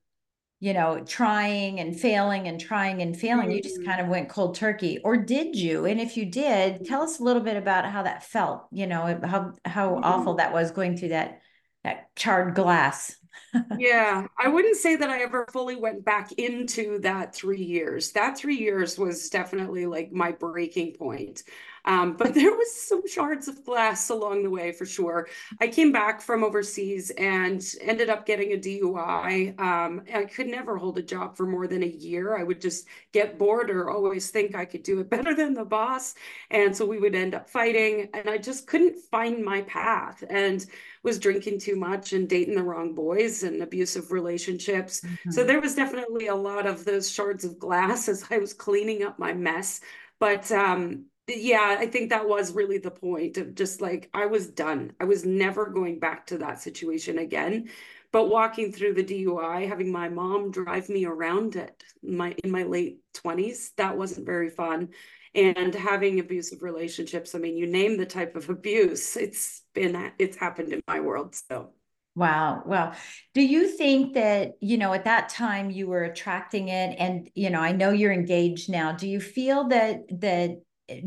you 0.60 0.72
know, 0.74 1.04
trying 1.04 1.80
and 1.80 1.98
failing 1.98 2.48
and 2.48 2.60
trying 2.60 3.02
and 3.02 3.16
failing. 3.16 3.50
You 3.50 3.62
just 3.62 3.80
Mm. 3.80 3.86
kind 3.86 4.00
of 4.00 4.08
went 4.08 4.28
cold 4.28 4.56
turkey. 4.56 4.98
Or 5.04 5.16
did 5.16 5.56
you? 5.56 5.84
And 5.86 6.00
if 6.00 6.16
you 6.16 6.26
did, 6.26 6.84
tell 6.84 7.02
us 7.02 7.20
a 7.20 7.22
little 7.22 7.42
bit 7.42 7.56
about 7.56 7.84
how 7.86 8.02
that 8.04 8.24
felt, 8.24 8.66
you 8.72 8.86
know, 8.86 9.20
how 9.24 9.54
how 9.64 10.00
awful 10.02 10.34
Mm. 10.34 10.38
that 10.38 10.52
was 10.52 10.70
going 10.72 10.96
through 10.96 11.10
that 11.10 11.42
that 11.84 12.14
charred 12.16 12.54
glass. 12.54 13.16
Yeah, 13.78 14.26
I 14.36 14.48
wouldn't 14.48 14.76
say 14.76 14.96
that 14.96 15.08
I 15.08 15.22
ever 15.22 15.46
fully 15.52 15.76
went 15.76 16.04
back 16.04 16.32
into 16.32 16.98
that 17.00 17.34
three 17.34 17.62
years. 17.62 18.12
That 18.12 18.36
three 18.36 18.56
years 18.56 18.98
was 18.98 19.30
definitely 19.30 19.86
like 19.86 20.12
my 20.12 20.32
breaking 20.32 20.94
point. 20.94 21.44
Um, 21.84 22.16
but 22.16 22.34
there 22.34 22.50
was 22.52 22.72
some 22.74 23.06
shards 23.08 23.48
of 23.48 23.64
glass 23.64 24.10
along 24.10 24.42
the 24.42 24.50
way 24.50 24.72
for 24.72 24.84
sure. 24.84 25.28
I 25.60 25.68
came 25.68 25.92
back 25.92 26.20
from 26.20 26.42
overseas 26.44 27.10
and 27.10 27.64
ended 27.80 28.10
up 28.10 28.26
getting 28.26 28.52
a 28.52 28.56
DUI. 28.56 29.54
Um, 29.58 30.02
I 30.12 30.24
could 30.24 30.48
never 30.48 30.76
hold 30.76 30.98
a 30.98 31.02
job 31.02 31.36
for 31.36 31.46
more 31.46 31.66
than 31.66 31.82
a 31.82 31.86
year. 31.86 32.36
I 32.36 32.42
would 32.42 32.60
just 32.60 32.86
get 33.12 33.38
bored 33.38 33.70
or 33.70 33.90
always 33.90 34.30
think 34.30 34.54
I 34.54 34.64
could 34.64 34.82
do 34.82 35.00
it 35.00 35.08
better 35.08 35.34
than 35.34 35.54
the 35.54 35.64
boss. 35.64 36.14
And 36.50 36.76
so 36.76 36.84
we 36.84 36.98
would 36.98 37.14
end 37.14 37.34
up 37.34 37.48
fighting, 37.48 38.08
and 38.12 38.28
I 38.28 38.38
just 38.38 38.66
couldn't 38.66 38.98
find 39.10 39.44
my 39.44 39.62
path. 39.62 40.22
And 40.28 40.64
was 41.02 41.18
drinking 41.18 41.60
too 41.60 41.76
much 41.76 42.12
and 42.12 42.28
dating 42.28 42.54
the 42.54 42.62
wrong 42.62 42.94
boys 42.94 43.42
and 43.42 43.62
abusive 43.62 44.12
relationships. 44.12 45.00
Mm-hmm. 45.00 45.30
So 45.30 45.44
there 45.44 45.60
was 45.60 45.74
definitely 45.74 46.28
a 46.28 46.34
lot 46.34 46.66
of 46.66 46.84
those 46.84 47.10
shards 47.10 47.44
of 47.44 47.58
glass 47.58 48.08
as 48.08 48.24
I 48.30 48.38
was 48.38 48.54
cleaning 48.54 49.02
up 49.02 49.18
my 49.18 49.32
mess. 49.32 49.80
But 50.18 50.50
um, 50.50 51.06
yeah, 51.28 51.76
I 51.78 51.86
think 51.86 52.10
that 52.10 52.28
was 52.28 52.52
really 52.52 52.78
the 52.78 52.90
point 52.90 53.36
of 53.36 53.54
just 53.54 53.80
like 53.80 54.08
I 54.14 54.26
was 54.26 54.48
done. 54.48 54.92
I 55.00 55.04
was 55.04 55.24
never 55.24 55.66
going 55.66 55.98
back 55.98 56.26
to 56.28 56.38
that 56.38 56.60
situation 56.60 57.18
again. 57.18 57.68
But 58.10 58.30
walking 58.30 58.72
through 58.72 58.94
the 58.94 59.04
DUI, 59.04 59.68
having 59.68 59.92
my 59.92 60.08
mom 60.08 60.50
drive 60.50 60.88
me 60.88 61.04
around 61.04 61.56
it 61.56 61.84
my 62.02 62.34
in 62.42 62.50
my 62.50 62.62
late 62.62 63.00
20s, 63.14 63.74
that 63.76 63.98
wasn't 63.98 64.24
very 64.24 64.48
fun 64.48 64.88
and 65.34 65.74
having 65.74 66.20
abusive 66.20 66.62
relationships 66.62 67.34
i 67.34 67.38
mean 67.38 67.56
you 67.56 67.66
name 67.66 67.96
the 67.96 68.06
type 68.06 68.36
of 68.36 68.48
abuse 68.48 69.16
it's 69.16 69.62
been 69.74 70.10
it's 70.18 70.36
happened 70.36 70.72
in 70.72 70.80
my 70.86 71.00
world 71.00 71.34
so 71.34 71.70
Wow. 72.18 72.64
Well, 72.66 72.94
do 73.32 73.40
you 73.40 73.68
think 73.68 74.14
that, 74.14 74.54
you 74.60 74.76
know, 74.76 74.92
at 74.92 75.04
that 75.04 75.28
time 75.28 75.70
you 75.70 75.86
were 75.86 76.02
attracting 76.02 76.66
it 76.66 76.96
and, 76.98 77.30
you 77.36 77.48
know, 77.48 77.60
I 77.60 77.70
know 77.70 77.90
you're 77.90 78.12
engaged 78.12 78.68
now. 78.68 78.90
Do 78.90 79.08
you 79.08 79.20
feel 79.20 79.68
that 79.68 80.00
that 80.20 80.60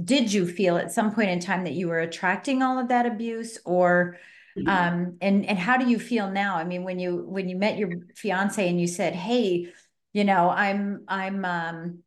did 0.05 0.31
you 0.31 0.47
feel 0.47 0.77
at 0.77 0.93
some 0.93 1.13
point 1.13 1.29
in 1.29 1.41
time 1.41 1.65
that 1.65 1.73
you 1.73 1.89
were 1.89 1.99
attracting 1.99 2.63
all 2.63 2.79
of 2.79 2.87
that 2.87 3.05
abuse 3.05 3.57
or 3.65 4.17
mm-hmm. 4.57 4.69
um 4.69 5.17
and 5.21 5.45
and 5.45 5.57
how 5.59 5.75
do 5.75 5.89
you 5.89 5.99
feel 5.99 6.31
now? 6.31 6.55
I 6.55 6.63
mean, 6.63 6.85
when 6.85 6.97
you 6.97 7.25
when 7.27 7.49
you 7.49 7.57
met 7.57 7.77
your 7.77 7.89
fiance 8.15 8.65
and 8.65 8.79
you 8.79 8.87
said, 8.87 9.13
"Hey, 9.13 9.67
you 10.13 10.23
know, 10.23 10.49
I'm 10.49 11.03
I'm 11.09 11.43
um 11.43 12.03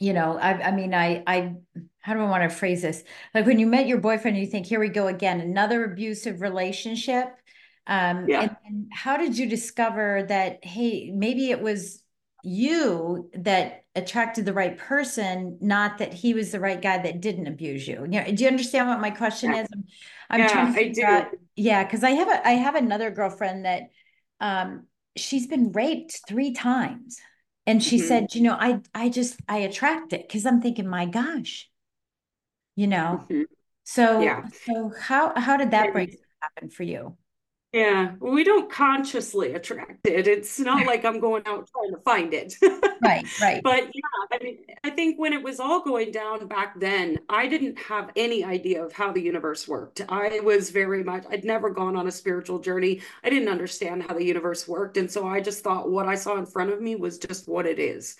you 0.00 0.12
know, 0.12 0.38
I 0.38 0.68
I 0.68 0.72
mean, 0.72 0.94
I 0.94 1.22
I 1.26 1.54
how 2.00 2.14
do 2.14 2.20
I 2.20 2.28
want 2.28 2.48
to 2.48 2.54
phrase 2.56 2.82
this? 2.82 3.02
Like 3.34 3.46
when 3.46 3.58
you 3.58 3.66
met 3.66 3.86
your 3.86 3.98
boyfriend, 3.98 4.36
you 4.36 4.46
think, 4.46 4.66
here 4.66 4.80
we 4.80 4.88
go 4.88 5.06
again, 5.08 5.40
another 5.40 5.84
abusive 5.84 6.40
relationship. 6.42 7.26
Um, 7.86 8.30
yeah. 8.30 8.40
and, 8.40 8.56
and 8.64 8.86
how 8.92 9.16
did 9.16 9.36
you 9.38 9.46
discover 9.48 10.24
that, 10.28 10.64
hey, 10.64 11.10
maybe 11.14 11.50
it 11.50 11.60
was 11.60 12.02
you 12.42 13.30
that 13.34 13.84
attracted 13.94 14.44
the 14.44 14.52
right 14.52 14.76
person, 14.76 15.58
not 15.60 15.98
that 15.98 16.12
he 16.12 16.34
was 16.34 16.50
the 16.52 16.60
right 16.60 16.80
guy 16.80 16.98
that 16.98 17.20
didn't 17.20 17.46
abuse 17.46 17.86
you? 17.86 18.00
You 18.02 18.20
know, 18.20 18.24
do 18.24 18.42
you 18.42 18.48
understand 18.48 18.88
what 18.88 19.00
my 19.00 19.10
question 19.10 19.52
Yeah. 19.52 19.54
is? 19.54 19.68
I'm, 19.72 19.84
I'm 20.30 20.46
Yeah, 20.46 20.46
trying 20.46 20.66
to 20.66 20.72
I 20.74 20.84
figure 20.84 21.06
do. 21.06 21.06
out, 21.06 21.26
yeah, 21.56 21.84
because 21.84 22.02
I 22.04 22.10
have 22.10 22.28
a 22.28 22.46
I 22.46 22.52
have 22.52 22.74
another 22.74 23.10
girlfriend 23.10 23.64
that 23.64 23.82
um 24.40 24.86
she's 25.16 25.46
been 25.46 25.72
raped 25.72 26.22
three 26.26 26.52
times. 26.52 27.18
And 27.66 27.82
she 27.82 27.98
Mhm. 27.98 27.98
said, 27.98 28.34
you 28.34 28.42
know, 28.42 28.54
I 28.58 28.80
I 28.94 29.08
just 29.08 29.40
I 29.48 29.58
attract 29.58 30.12
it 30.12 30.28
because 30.28 30.46
I'm 30.46 30.60
thinking, 30.62 30.86
my 30.88 31.06
gosh, 31.06 31.70
you 32.76 32.86
know. 32.86 33.28
Mhm. 33.28 33.44
So 33.84 34.40
Yeah. 34.42 34.48
so 34.66 34.90
how 35.00 35.38
how 35.38 35.56
did 35.56 35.70
that 35.72 35.92
break 35.92 36.18
happen 36.42 36.70
for 36.70 36.82
you? 36.84 37.16
Yeah, 37.74 38.12
we 38.20 38.44
don't 38.44 38.70
consciously 38.70 39.54
attract 39.54 40.06
it. 40.06 40.28
It's 40.28 40.60
not 40.60 40.86
like 40.86 41.04
I'm 41.04 41.18
going 41.18 41.42
out 41.44 41.68
trying 41.72 41.90
to 41.92 42.00
find 42.04 42.32
it. 42.32 42.54
Right, 43.02 43.26
right. 43.38 43.62
But 43.62 43.90
yeah, 43.92 44.00
I 44.32 44.42
mean, 44.42 44.58
I 44.82 44.88
think 44.88 45.18
when 45.18 45.34
it 45.34 45.42
was 45.42 45.60
all 45.60 45.82
going 45.82 46.10
down 46.10 46.46
back 46.46 46.80
then, 46.80 47.18
I 47.28 47.46
didn't 47.46 47.78
have 47.78 48.10
any 48.16 48.42
idea 48.42 48.82
of 48.82 48.94
how 48.94 49.12
the 49.12 49.20
universe 49.20 49.68
worked. 49.68 50.00
I 50.08 50.40
was 50.40 50.70
very 50.70 51.04
much, 51.04 51.24
I'd 51.28 51.44
never 51.44 51.68
gone 51.68 51.96
on 51.96 52.06
a 52.06 52.10
spiritual 52.10 52.60
journey. 52.60 53.02
I 53.22 53.28
didn't 53.28 53.48
understand 53.48 54.04
how 54.04 54.14
the 54.14 54.24
universe 54.24 54.66
worked. 54.66 54.96
And 54.96 55.10
so 55.10 55.26
I 55.26 55.40
just 55.42 55.62
thought 55.62 55.90
what 55.90 56.06
I 56.08 56.14
saw 56.14 56.38
in 56.38 56.46
front 56.46 56.72
of 56.72 56.80
me 56.80 56.96
was 56.96 57.18
just 57.18 57.46
what 57.46 57.66
it 57.66 57.78
is. 57.78 58.16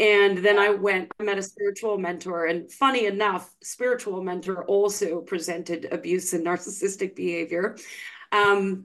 And 0.00 0.38
then 0.38 0.58
I 0.58 0.70
went, 0.70 1.12
I 1.20 1.22
met 1.22 1.38
a 1.38 1.42
spiritual 1.42 1.98
mentor. 1.98 2.46
And 2.46 2.70
funny 2.72 3.06
enough, 3.06 3.54
spiritual 3.62 4.20
mentor 4.22 4.64
also 4.64 5.20
presented 5.20 5.86
abuse 5.92 6.32
and 6.32 6.44
narcissistic 6.44 7.14
behavior. 7.14 7.76
Um, 8.34 8.84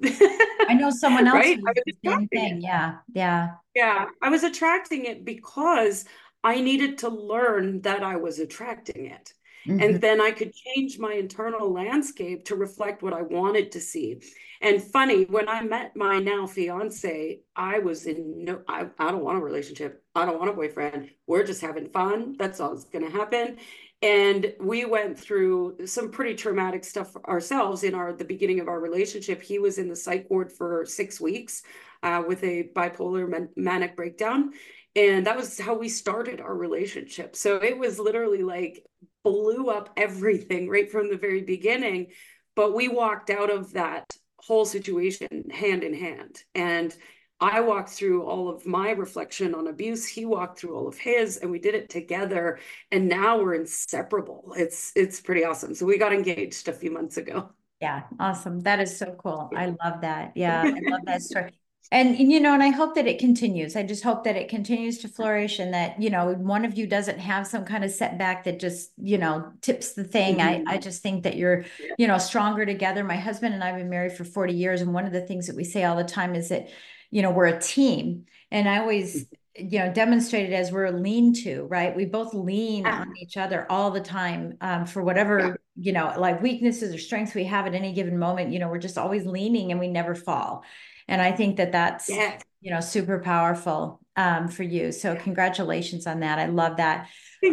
I 0.68 0.74
know 0.76 0.92
someone 0.92 1.28
else 1.28 1.34
Right? 1.36 1.56
who 1.56 1.68
I 1.68 1.74
was 1.76 1.84
was 1.86 1.86
the 1.86 1.98
same 2.06 2.28
thing. 2.30 2.58
it. 2.58 2.64
Yeah, 2.64 2.98
yeah. 3.14 3.56
Yeah, 3.76 4.08
I 4.22 4.30
was 4.30 4.44
attracting 4.44 5.06
it 5.06 5.26
because 5.26 6.06
I 6.44 6.62
needed 6.62 7.00
to 7.00 7.10
learn 7.10 7.82
that 7.82 8.04
I 8.04 8.16
was 8.18 8.40
attracting 8.40 9.06
it. 9.08 9.34
Mhm. 9.68 9.84
And 9.86 10.02
then 10.02 10.22
I 10.22 10.32
could 10.32 10.54
change 10.54 11.00
my 11.00 11.14
internal 11.14 11.72
landscape 11.72 12.46
to 12.46 12.56
reflect 12.56 13.04
what 13.04 13.14
I 13.14 13.22
wanted 13.22 13.72
to 13.74 13.82
see. 13.82 14.22
And 14.62 14.82
funny, 14.84 15.26
when 15.26 15.48
I 15.50 15.62
met 15.64 15.96
my 15.96 16.20
now 16.20 16.48
fiance, 16.48 17.42
I 17.56 17.80
was 17.80 18.06
in 18.08 18.44
no, 18.46 18.62
I, 18.68 18.88
I 18.98 19.12
don't 19.12 19.24
want 19.24 19.38
a 19.38 19.42
relationship. 19.42 20.04
I 20.16 20.26
don't 20.26 20.40
want 20.40 20.50
a 20.50 20.54
boyfriend. 20.54 21.12
We're 21.28 21.44
just 21.46 21.62
having 21.62 21.90
fun. 21.90 22.36
That's 22.38 22.60
all 22.60 22.72
that's 22.76 22.86
going 22.90 23.06
to 23.06 23.12
happen. 23.18 23.58
And 24.02 24.54
we 24.62 24.86
went 24.86 25.20
through 25.20 25.86
some 25.86 26.10
pretty 26.10 26.34
traumatic 26.36 26.86
stuff 26.86 27.16
ourselves 27.26 27.84
in 27.84 27.94
our 27.94 28.14
the 28.14 28.24
beginning 28.24 28.62
of 28.62 28.70
our 28.70 28.80
relationship. 28.80 29.42
He 29.42 29.60
was 29.60 29.78
in 29.78 29.90
the 29.90 29.96
psych 29.96 30.28
ward 30.30 30.52
for 30.52 30.86
six 30.86 31.20
weeks 31.20 31.64
uh, 32.02 32.24
with 32.26 32.42
a 32.44 32.70
bipolar 32.74 33.28
man- 33.28 33.50
manic 33.58 33.98
breakdown. 33.98 34.54
And 34.96 35.28
that 35.28 35.36
was 35.36 35.60
how 35.60 35.78
we 35.78 35.90
started 35.90 36.40
our 36.40 36.56
relationship. 36.56 37.36
So 37.36 37.58
it 37.58 37.78
was 37.78 38.00
literally 38.00 38.42
like 38.42 38.86
blew 39.24 39.70
up 39.70 39.90
everything 39.98 40.70
right 40.70 40.90
from 40.90 41.10
the 41.10 41.18
very 41.18 41.42
beginning. 41.42 42.08
But 42.56 42.74
we 42.74 42.88
walked 42.88 43.30
out 43.30 43.50
of 43.50 43.74
that 43.74 44.16
whole 44.38 44.66
situation 44.66 45.50
hand 45.52 45.84
in 45.84 45.94
hand. 45.94 46.42
And 46.56 46.96
I 47.42 47.62
walked 47.62 47.90
through 47.90 48.24
all 48.24 48.50
of 48.50 48.66
my 48.66 48.92
reflection 48.92 49.56
on 49.56 49.68
abuse. 49.68 50.06
He 50.06 50.26
walked 50.26 50.60
through 50.60 50.76
all 50.76 50.88
of 50.88 50.98
his, 50.98 51.38
and 51.38 51.50
we 51.50 51.60
did 51.60 51.74
it 51.74 51.90
together. 51.90 52.60
And 52.92 53.08
now 53.08 53.40
we're 53.40 53.56
inseparable. 53.56 54.54
It's 54.58 54.92
it's 54.96 55.22
pretty 55.22 55.46
awesome. 55.46 55.74
So 55.74 55.86
we 55.86 55.98
got 55.98 56.12
engaged 56.14 56.68
a 56.68 56.74
few 56.74 56.92
months 56.92 57.18
ago. 57.18 57.50
Yeah, 57.82 58.04
awesome. 58.20 58.60
That 58.62 58.82
is 58.82 58.98
so 58.98 59.16
cool. 59.18 59.50
I 59.56 59.68
love 59.68 60.02
that. 60.02 60.34
Yeah, 60.36 60.64
I 60.64 60.90
love 60.90 61.02
that 61.06 61.22
story. 61.22 61.52
And, 61.92 62.20
and, 62.20 62.32
you 62.32 62.40
know, 62.40 62.54
and 62.54 62.62
I 62.62 62.70
hope 62.70 62.94
that 62.96 63.08
it 63.08 63.18
continues. 63.18 63.76
I 63.76 63.82
just 63.82 64.04
hope 64.04 64.24
that 64.26 64.36
it 64.36 64.48
continues 64.48 65.00
to 65.00 65.08
flourish 65.08 65.58
and 65.58 65.74
that, 65.74 66.00
you 66.00 66.12
know, 66.12 66.34
one 66.34 66.64
of 66.64 66.78
you 66.78 66.86
doesn't 66.86 67.18
have 67.18 67.48
some 67.48 67.66
kind 67.66 67.84
of 67.84 67.90
setback 67.90 68.44
that 68.44 68.60
just, 68.60 68.92
you 68.98 69.18
know, 69.18 69.52
tips 69.62 69.94
the 69.94 70.04
thing. 70.04 70.38
Mhm. 70.38 70.68
I, 70.68 70.74
I 70.74 70.78
just 70.78 71.02
think 71.02 71.24
that 71.24 71.36
you're, 71.36 71.66
you 71.98 72.06
know, 72.06 72.20
stronger 72.20 72.64
together. 72.64 73.04
My 73.04 73.16
husband 73.16 73.56
and 73.56 73.64
I 73.64 73.68
have 73.68 73.78
been 73.78 73.90
married 73.90 74.14
for 74.14 74.24
40 74.24 74.54
years. 74.54 74.82
And 74.82 74.94
one 74.94 75.08
of 75.08 75.14
the 75.14 75.22
things 75.22 75.48
that 75.48 75.56
we 75.56 75.64
say 75.64 75.84
all 75.84 75.96
the 75.96 76.04
time 76.04 76.36
is 76.36 76.50
that, 76.50 76.68
you 77.12 77.22
know, 77.22 77.32
we're 77.32 77.46
a 77.48 77.60
team. 77.60 78.26
And 78.52 78.68
I 78.68 78.80
always, 78.80 79.26
you 79.56 79.80
know, 79.80 79.92
demonstrated 79.92 80.54
as 80.54 80.72
we're 80.72 80.86
a 80.86 80.92
lean 80.92 81.34
to, 81.44 81.64
right? 81.66 81.96
We 81.96 82.06
both 82.06 82.34
lean 82.34 82.86
Ah. 82.86 83.02
on 83.02 83.18
each 83.18 83.38
other 83.38 83.66
all 83.70 83.92
the 83.92 84.00
time 84.02 84.58
um, 84.62 84.86
for 84.86 85.04
whatever, 85.04 85.60
you 85.76 85.92
know, 85.92 86.14
like 86.18 86.42
weaknesses 86.42 86.94
or 86.94 86.98
strengths 86.98 87.36
we 87.36 87.44
have 87.46 87.68
at 87.68 87.76
any 87.76 87.94
given 87.94 88.18
moment. 88.18 88.52
You 88.52 88.60
know, 88.60 88.70
we're 88.70 88.78
just 88.80 88.98
always 88.98 89.26
leaning 89.26 89.72
and 89.72 89.80
we 89.80 89.88
never 89.88 90.16
fall. 90.16 90.64
And 91.08 91.22
I 91.22 91.32
think 91.32 91.58
that 91.58 91.72
that's, 91.72 92.10
Yeah. 92.10 92.38
you 92.62 92.72
know, 92.72 92.80
super 92.82 93.20
powerful 93.20 94.00
um, 94.16 94.48
for 94.48 94.64
you. 94.64 94.92
So 94.92 95.16
congratulations 95.16 96.06
on 96.08 96.20
that. 96.22 96.40
I 96.40 96.46
love 96.48 96.78
that. 96.78 97.08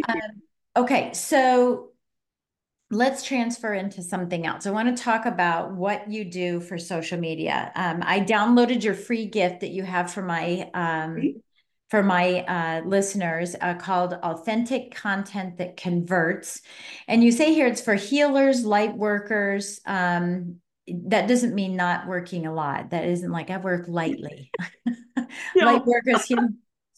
Um, 0.07 0.41
okay, 0.75 1.13
so 1.13 1.91
let's 2.89 3.23
transfer 3.23 3.73
into 3.73 4.01
something 4.01 4.45
else. 4.45 4.65
I 4.65 4.71
want 4.71 4.95
to 4.95 5.03
talk 5.03 5.25
about 5.25 5.73
what 5.73 6.09
you 6.09 6.25
do 6.25 6.59
for 6.59 6.77
social 6.77 7.19
media. 7.19 7.71
Um, 7.75 8.01
I 8.03 8.21
downloaded 8.21 8.83
your 8.83 8.93
free 8.93 9.25
gift 9.25 9.61
that 9.61 9.71
you 9.71 9.83
have 9.83 10.11
for 10.11 10.21
my 10.21 10.69
um, 10.73 11.41
for 11.89 12.03
my 12.03 12.41
uh, 12.41 12.81
listeners 12.85 13.55
uh, 13.61 13.73
called 13.75 14.13
Authentic 14.13 14.93
Content 14.93 15.57
That 15.57 15.77
Converts. 15.77 16.61
And 17.07 17.23
you 17.23 17.31
say 17.31 17.53
here 17.53 17.65
it's 17.65 17.81
for 17.81 17.95
healers, 17.95 18.65
light 18.65 18.95
workers, 18.95 19.79
um, 19.85 20.57
that 20.87 21.27
doesn't 21.27 21.55
mean 21.55 21.75
not 21.75 22.07
working 22.07 22.45
a 22.45 22.53
lot. 22.53 22.89
That 22.89 23.05
isn't 23.05 23.31
like 23.31 23.49
I 23.49 23.57
work 23.57 23.85
lightly. 23.87 24.51
Light 25.55 25.85
workers, 25.85 26.31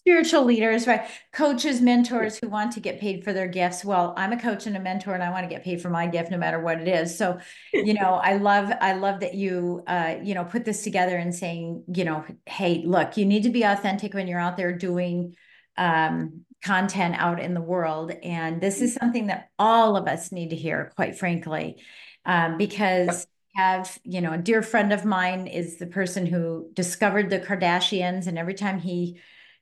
spiritual 0.10 0.44
leaders, 0.44 0.88
right? 0.88 1.08
Coaches, 1.32 1.82
mentors 1.82 2.40
who 2.40 2.50
want 2.50 2.72
to 2.72 2.80
get 2.80 3.00
paid 3.00 3.24
for 3.24 3.32
their 3.32 3.48
gifts. 3.48 3.86
Well, 3.86 4.16
I'm 4.18 4.34
a 4.34 4.40
coach 4.40 4.66
and 4.66 4.76
a 4.76 4.80
mentor, 4.80 5.14
and 5.14 5.22
I 5.22 5.30
want 5.30 5.44
to 5.44 5.56
get 5.56 5.64
paid 5.64 5.84
for 5.84 5.92
my 5.92 6.08
gift 6.08 6.32
no 6.32 6.38
matter 6.38 6.60
what 6.60 6.82
it 6.82 6.88
is. 6.88 7.16
So, 7.16 7.38
you 7.72 7.94
know, 7.94 8.16
I 8.16 8.38
love, 8.38 8.72
I 8.82 8.94
love 8.94 9.20
that 9.20 9.36
you, 9.36 9.84
uh, 9.86 10.16
you 10.24 10.34
know, 10.34 10.46
put 10.46 10.66
this 10.66 10.84
together 10.84 11.16
and 11.16 11.34
saying, 11.34 11.84
you 11.94 12.06
know, 12.06 12.26
hey, 12.48 12.82
look, 12.88 13.18
you 13.18 13.26
need 13.26 13.44
to 13.44 13.50
be 13.50 13.62
authentic 13.62 14.16
when 14.16 14.28
you're 14.28 14.40
out 14.40 14.58
there 14.58 14.76
doing 14.76 15.36
um, 15.78 16.42
content 16.64 17.14
out 17.20 17.40
in 17.40 17.54
the 17.54 17.62
world, 17.62 18.12
and 18.24 18.60
this 18.60 18.82
is 18.82 18.96
something 18.96 19.28
that 19.28 19.50
all 19.60 19.96
of 19.96 20.08
us 20.08 20.32
need 20.32 20.50
to 20.50 20.56
hear, 20.56 20.92
quite 20.96 21.20
frankly, 21.20 21.84
um, 22.26 22.58
because 22.58 23.28
have 23.56 23.98
you 24.04 24.22
know 24.22 24.34
a 24.34 24.38
dear 24.38 24.62
friend 24.62 24.94
of 24.94 25.04
mine 25.04 25.48
is 25.48 25.78
the 25.78 25.88
person 25.88 26.26
who 26.26 26.70
discovered 26.74 27.32
the 27.32 27.40
kardashians 27.40 28.28
and 28.28 28.38
every 28.38 28.54
time 28.54 28.80
he 28.80 29.20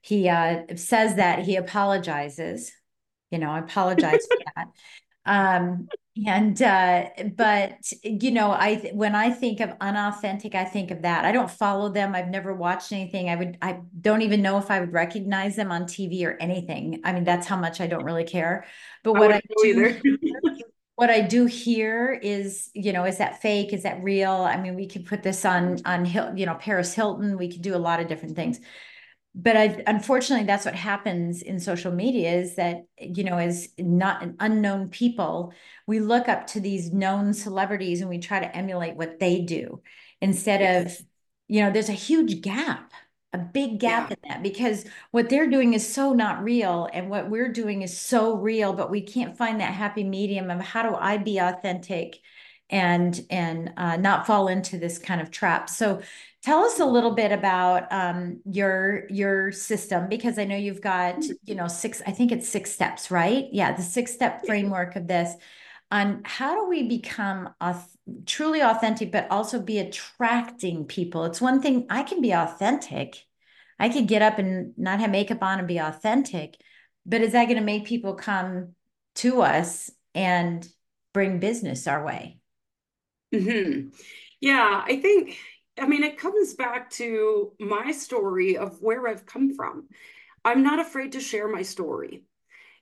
he 0.08 0.30
uh, 0.30 0.62
says 0.76 1.16
that 1.16 1.40
he 1.40 1.58
apologizes. 1.58 2.72
You 3.30 3.40
know, 3.40 3.50
I 3.50 3.60
apologize 3.60 4.26
for 4.26 4.38
that. 4.56 4.68
Um, 5.26 5.90
and 6.26 6.60
uh, 6.62 7.10
but 7.36 7.74
you 8.04 8.32
know, 8.32 8.52
I 8.52 8.90
when 8.94 9.16
I 9.16 9.30
think 9.32 9.60
of 9.60 9.74
unauthentic, 9.82 10.56
I 10.56 10.64
think 10.64 10.92
of 10.92 11.02
that. 11.02 11.26
I 11.26 11.34
don't 11.34 11.52
follow 11.52 11.90
them. 11.90 12.16
I've 12.16 12.30
never 12.30 12.54
watched 12.54 12.94
anything. 12.94 13.30
I 13.30 13.36
would 13.36 13.58
I 13.62 13.82
don't 14.00 14.22
even 14.22 14.42
know 14.42 14.58
if 14.58 14.72
I 14.72 14.80
would 14.80 14.94
recognize 14.94 15.58
them 15.58 15.74
on 15.74 15.84
TV 15.84 16.26
or 16.26 16.38
anything. 16.40 17.02
I 17.04 17.12
mean, 17.12 17.26
that's 17.26 17.46
how 17.46 17.58
much 17.58 17.82
I 17.82 17.88
don't 17.88 18.06
really 18.06 18.24
care. 18.24 18.66
But 19.04 19.14
what 19.14 19.34
I, 19.34 19.36
I 19.36 19.42
do 19.62 20.00
what 20.96 21.10
I 21.10 21.20
do 21.20 21.46
here 21.46 22.14
is, 22.14 22.72
you 22.74 22.94
know, 22.94 23.04
is 23.04 23.18
that 23.18 23.42
fake? 23.42 23.74
Is 23.74 23.84
that 23.84 24.02
real? 24.02 24.32
I 24.32 24.58
mean, 24.58 24.74
we 24.76 24.88
could 24.88 25.06
put 25.06 25.22
this 25.22 25.44
on 25.44 25.80
on 25.86 26.06
you 26.38 26.46
know 26.46 26.56
Paris 26.56 26.94
Hilton. 26.94 27.38
We 27.38 27.52
could 27.52 27.62
do 27.62 27.76
a 27.76 27.78
lot 27.78 28.00
of 28.00 28.08
different 28.08 28.38
things 28.38 28.62
but 29.40 29.56
I, 29.56 29.84
unfortunately 29.86 30.48
that's 30.48 30.66
what 30.66 30.74
happens 30.74 31.44
in 31.44 31.60
social 31.60 31.92
media 31.92 32.34
is 32.34 32.56
that 32.56 32.88
you 33.00 33.24
know 33.24 33.38
as 33.38 33.70
not 33.78 34.26
unknown 34.40 34.90
people 34.90 35.54
we 35.86 36.00
look 36.00 36.28
up 36.28 36.48
to 36.48 36.60
these 36.60 36.92
known 36.92 37.34
celebrities 37.34 38.02
and 38.02 38.10
we 38.10 38.18
try 38.18 38.40
to 38.40 38.56
emulate 38.56 38.96
what 38.96 39.20
they 39.20 39.42
do 39.42 39.82
instead 40.22 40.62
yes. 40.62 41.00
of 41.00 41.06
you 41.48 41.62
know 41.62 41.72
there's 41.72 41.90
a 41.90 41.94
huge 41.94 42.42
gap 42.42 42.92
a 43.34 43.38
big 43.38 43.80
gap 43.80 44.10
yeah. 44.10 44.16
in 44.16 44.30
that 44.30 44.44
because 44.44 44.86
what 45.12 45.30
they're 45.30 45.50
doing 45.50 45.74
is 45.74 45.88
so 45.88 46.14
not 46.14 46.44
real 46.44 46.90
and 46.92 47.10
what 47.10 47.30
we're 47.30 47.52
doing 47.52 47.84
is 47.84 47.98
so 47.98 48.36
real 48.36 48.74
but 48.74 48.90
we 48.90 49.02
can't 49.02 49.38
find 49.38 49.62
that 49.62 49.74
happy 49.74 50.04
medium 50.04 50.50
of 50.50 50.62
how 50.62 50.82
do 50.82 50.96
i 50.96 51.18
be 51.18 51.38
authentic 51.38 52.20
and 52.70 53.26
and 53.30 53.72
uh, 53.78 53.96
not 53.96 54.28
fall 54.28 54.48
into 54.48 54.78
this 54.78 54.98
kind 54.98 55.22
of 55.22 55.32
trap 55.32 55.70
so 55.70 56.02
Tell 56.48 56.64
us 56.64 56.80
a 56.80 56.86
little 56.86 57.12
bit 57.12 57.34
about 57.34 57.92
um, 57.92 58.40
your 58.46 59.06
your 59.10 59.52
system 59.52 60.08
because 60.08 60.40
I 60.40 60.46
know 60.46 60.56
you've 60.56 60.80
got 60.80 61.22
you 61.44 61.56
know 61.56 61.68
six. 61.68 62.02
I 62.08 62.12
think 62.12 62.32
it's 62.32 62.48
six 62.48 62.72
steps, 62.72 63.12
right? 63.12 63.48
Yeah, 63.52 63.74
the 63.74 63.82
six 63.82 64.14
step 64.14 64.46
framework 64.46 64.96
of 64.96 65.10
this 65.10 65.34
on 65.92 66.22
how 66.24 66.56
do 66.56 66.70
we 66.70 66.88
become 66.88 67.50
truly 68.26 68.62
authentic, 68.62 69.12
but 69.12 69.30
also 69.30 69.62
be 69.62 69.80
attracting 69.80 70.86
people. 70.86 71.26
It's 71.26 71.42
one 71.42 71.62
thing 71.62 71.86
I 71.90 72.04
can 72.04 72.22
be 72.22 72.32
authentic. 72.32 73.26
I 73.78 73.90
could 73.90 74.08
get 74.08 74.22
up 74.22 74.40
and 74.40 74.72
not 74.78 75.02
have 75.02 75.12
makeup 75.12 75.44
on 75.44 75.60
and 75.60 75.68
be 75.68 75.80
authentic, 75.80 76.56
but 77.06 77.20
is 77.20 77.34
that 77.34 77.48
going 77.48 77.58
to 77.58 77.62
make 77.62 77.84
people 77.84 78.14
come 78.14 78.70
to 79.16 79.42
us 79.42 79.92
and 80.16 80.66
bring 81.12 81.40
business 81.40 81.88
our 81.88 82.06
way? 82.06 82.40
Mm-hmm. 83.36 83.90
Yeah, 84.40 84.84
I 84.86 85.02
think 85.02 85.38
I 85.80 85.88
mean, 85.88 86.04
it 86.04 86.18
comes 86.18 86.54
back 86.54 86.90
to 86.92 87.54
my 87.60 87.92
story 87.92 88.58
of 88.58 88.82
where 88.82 89.08
I've 89.08 89.26
come 89.26 89.54
from. 89.54 89.88
I'm 90.44 90.64
not 90.64 90.80
afraid 90.80 91.12
to 91.14 91.20
share 91.20 91.48
my 91.48 91.62
story. 91.62 92.24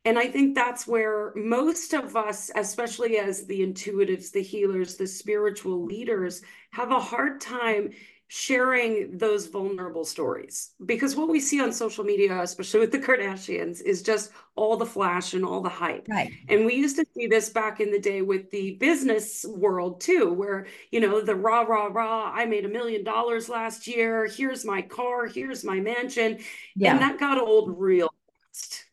And 0.05 0.19
I 0.19 0.27
think 0.27 0.53
that's 0.53 0.85
where 0.85 1.33
most 1.35 1.93
of 1.93 2.15
us, 2.15 2.51
especially 2.55 3.17
as 3.17 3.47
the 3.47 3.61
intuitives, 3.61 4.31
the 4.31 4.43
healers, 4.43 4.97
the 4.97 5.07
spiritual 5.07 5.83
leaders, 5.83 6.43
have 6.71 6.91
a 6.91 6.99
hard 6.99 7.41
time 7.41 7.89
sharing 8.35 9.17
those 9.17 9.47
vulnerable 9.47 10.03
stories. 10.03 10.71
Because 10.85 11.15
what 11.15 11.29
we 11.29 11.39
see 11.39 11.61
on 11.61 11.71
social 11.71 12.03
media 12.03 12.41
especially 12.41 12.81
with 12.81 12.91
the 12.91 12.99
kardashians 12.99 13.81
is 13.81 14.01
just 14.01 14.31
all 14.57 14.75
the 14.75 14.85
flash 14.85 15.33
and 15.33 15.45
all 15.45 15.61
the 15.61 15.69
hype. 15.69 16.05
Right. 16.09 16.33
And 16.49 16.65
we 16.65 16.75
used 16.75 16.97
to 16.97 17.05
see 17.15 17.27
this 17.27 17.47
back 17.47 17.79
in 17.79 17.91
the 17.91 17.99
day 17.99 18.21
with 18.23 18.51
the 18.51 18.75
business 18.75 19.45
world 19.47 20.01
too 20.01 20.33
where 20.33 20.67
you 20.91 20.99
know 20.99 21.21
the 21.21 21.35
rah 21.35 21.61
rah 21.61 21.85
rah 21.85 22.29
i 22.33 22.45
made 22.45 22.65
a 22.65 22.69
million 22.69 23.05
dollars 23.05 23.47
last 23.47 23.87
year. 23.87 24.27
Here's 24.27 24.65
my 24.65 24.81
car. 24.81 25.27
Here's 25.27 25.63
my 25.63 25.79
mansion. 25.79 26.39
Yeah. 26.75 26.91
and 26.91 27.01
that 27.01 27.17
got 27.17 27.37
old 27.37 27.79
real 27.79 28.13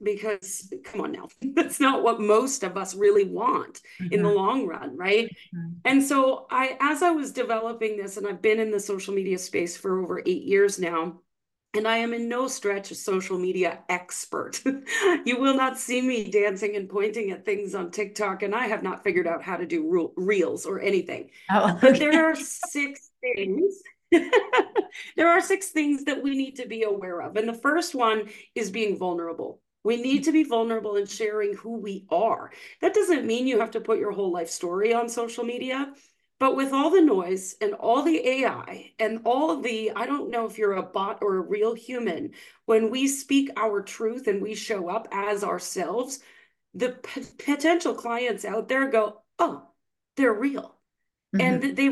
because 0.03 0.73
come 0.85 1.01
on 1.01 1.13
now 1.13 1.29
that's 1.55 1.81
not 1.81 2.03
what 2.03 2.21
most 2.21 2.63
of 2.63 2.77
us 2.77 2.95
really 2.95 3.25
want 3.25 3.81
mm-hmm. 4.01 4.13
in 4.13 4.23
the 4.23 4.29
mm-hmm. 4.29 4.37
long 4.37 4.67
run 4.67 4.97
right 4.97 5.29
mm-hmm. 5.55 5.73
and 5.85 6.03
so 6.03 6.47
i 6.51 6.77
as 6.81 7.03
i 7.03 7.11
was 7.11 7.33
developing 7.33 7.97
this 7.97 8.17
and 8.17 8.27
i've 8.27 8.43
been 8.43 8.61
in 8.61 8.71
the 8.71 8.81
social 8.81 9.15
media 9.15 9.39
space 9.39 9.77
for 9.77 10.03
over 10.03 10.23
eight 10.27 10.43
years 10.43 10.79
now 10.79 11.15
and 11.75 11.89
I 11.89 11.97
am 11.99 12.13
in 12.13 12.29
no 12.29 12.49
stretch 12.49 12.91
a 12.91 12.95
social 12.95 13.39
media 13.39 13.79
expert. 13.89 14.63
you 15.25 15.41
will 15.41 15.57
not 15.57 15.79
see 15.79 16.03
me 16.03 16.31
dancing 16.31 16.77
and 16.77 16.89
pointing 16.89 17.31
at 17.31 17.47
things 17.47 17.75
on 17.75 17.91
TikTok, 17.91 18.43
and 18.43 18.55
I 18.55 18.67
have 18.67 18.83
not 18.83 19.03
figured 19.03 19.27
out 19.27 19.43
how 19.43 19.57
to 19.57 19.67
do 19.67 20.13
reels 20.17 20.67
or 20.67 20.81
anything. 20.81 21.31
Oh, 21.51 21.71
okay. 21.71 21.79
But 21.81 21.99
there 21.99 22.27
are 22.27 22.35
six 22.35 23.11
things 23.23 23.83
there 25.17 25.29
are 25.29 25.41
six 25.41 25.69
things 25.71 26.05
that 26.05 26.23
we 26.23 26.37
need 26.37 26.57
to 26.57 26.67
be 26.67 26.83
aware 26.83 27.21
of. 27.23 27.37
And 27.37 27.49
the 27.49 27.55
first 27.55 27.95
one 27.95 28.29
is 28.55 28.71
being 28.71 28.99
vulnerable. 28.99 29.61
We 29.85 30.01
need 30.01 30.25
to 30.25 30.33
be 30.33 30.45
vulnerable 30.45 30.97
in 30.97 31.07
sharing 31.07 31.55
who 31.55 31.79
we 31.79 32.07
are. 32.11 32.53
That 32.81 32.95
doesn't 32.95 33.27
mean 33.27 33.47
you 33.47 33.61
have 33.61 33.73
to 33.73 33.81
put 33.81 33.99
your 33.99 34.13
whole 34.13 34.31
life 34.31 34.51
story 34.51 34.95
on 34.95 35.09
social 35.09 35.45
media, 35.45 35.93
but 36.39 36.57
with 36.57 36.73
all 36.73 36.91
the 36.91 37.01
noise 37.01 37.57
and 37.61 37.75
all 37.75 38.03
the 38.03 38.27
AI 38.27 38.93
and 38.99 39.23
all 39.25 39.61
the, 39.61 39.93
I 39.95 40.07
don't 40.07 40.31
know 40.31 40.47
if 40.47 40.59
you're 40.59 40.75
a 40.75 40.83
bot 40.83 41.19
or 41.23 41.37
a 41.37 41.41
real 41.41 41.75
human, 41.75 42.33
when 42.67 42.91
we 42.91 43.09
speak 43.09 43.51
our 43.57 43.83
truth 43.83 44.29
and 44.29 44.43
we 44.43 44.55
show 44.55 44.89
up 44.89 45.09
as 45.11 45.43
ourselves, 45.43 46.21
the 46.75 46.91
p- 46.91 47.23
potential 47.39 47.95
clients 47.95 48.45
out 48.45 48.69
there 48.69 48.89
go, 48.91 49.23
oh, 49.39 49.69
they're 50.17 50.33
real 50.33 50.77
Mm-hmm. 51.35 51.65
and 51.65 51.77
they 51.77 51.89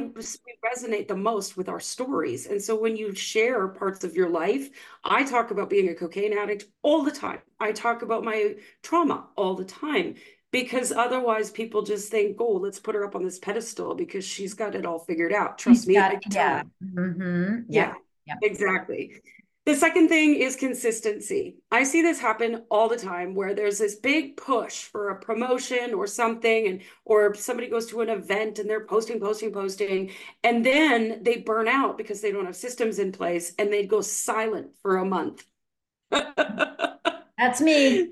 resonate 0.62 1.08
the 1.08 1.16
most 1.16 1.56
with 1.56 1.70
our 1.70 1.80
stories. 1.80 2.46
And 2.46 2.60
so 2.60 2.78
when 2.78 2.94
you 2.94 3.14
share 3.14 3.68
parts 3.68 4.04
of 4.04 4.14
your 4.14 4.28
life 4.28 4.68
i 5.04 5.24
talk 5.24 5.50
about 5.50 5.70
being 5.70 5.88
a 5.88 5.94
cocaine 5.94 6.36
addict 6.36 6.66
all 6.82 7.02
the 7.02 7.10
time. 7.10 7.40
I 7.58 7.72
talk 7.72 8.02
about 8.02 8.22
my 8.22 8.56
trauma 8.82 9.28
all 9.36 9.54
the 9.54 9.64
time 9.64 10.16
because 10.50 10.92
otherwise 10.92 11.50
people 11.50 11.82
just 11.82 12.10
think 12.10 12.36
oh 12.38 12.52
let's 12.52 12.78
put 12.80 12.94
her 12.94 13.04
up 13.04 13.14
on 13.14 13.24
this 13.24 13.38
pedestal 13.38 13.94
because 13.94 14.24
she's 14.24 14.52
got 14.52 14.74
it 14.74 14.84
all 14.84 14.98
figured 14.98 15.32
out. 15.32 15.58
Trust 15.58 15.82
she's 15.82 15.88
me 15.88 15.94
got, 15.94 16.34
yeah. 16.34 16.62
Mm-hmm. 16.84 17.60
yeah 17.68 17.94
yeah. 18.26 18.34
exactly 18.42 19.22
the 19.66 19.74
second 19.76 20.08
thing 20.08 20.34
is 20.36 20.56
consistency. 20.56 21.56
I 21.70 21.84
see 21.84 22.02
this 22.02 22.18
happen 22.18 22.62
all 22.70 22.88
the 22.88 22.96
time 22.96 23.34
where 23.34 23.54
there's 23.54 23.78
this 23.78 23.96
big 23.96 24.36
push 24.36 24.84
for 24.84 25.10
a 25.10 25.20
promotion 25.20 25.92
or 25.94 26.06
something 26.06 26.66
and 26.66 26.82
or 27.04 27.34
somebody 27.34 27.68
goes 27.68 27.86
to 27.86 28.00
an 28.00 28.08
event 28.08 28.58
and 28.58 28.68
they're 28.68 28.86
posting 28.86 29.20
posting 29.20 29.52
posting 29.52 30.12
and 30.42 30.64
then 30.64 31.22
they 31.22 31.38
burn 31.38 31.68
out 31.68 31.98
because 31.98 32.20
they 32.22 32.32
don't 32.32 32.46
have 32.46 32.56
systems 32.56 32.98
in 32.98 33.12
place 33.12 33.52
and 33.58 33.72
they 33.72 33.86
go 33.86 34.00
silent 34.00 34.70
for 34.82 34.96
a 34.96 35.04
month. 35.04 35.44
That's 36.10 37.60
me. 37.60 38.08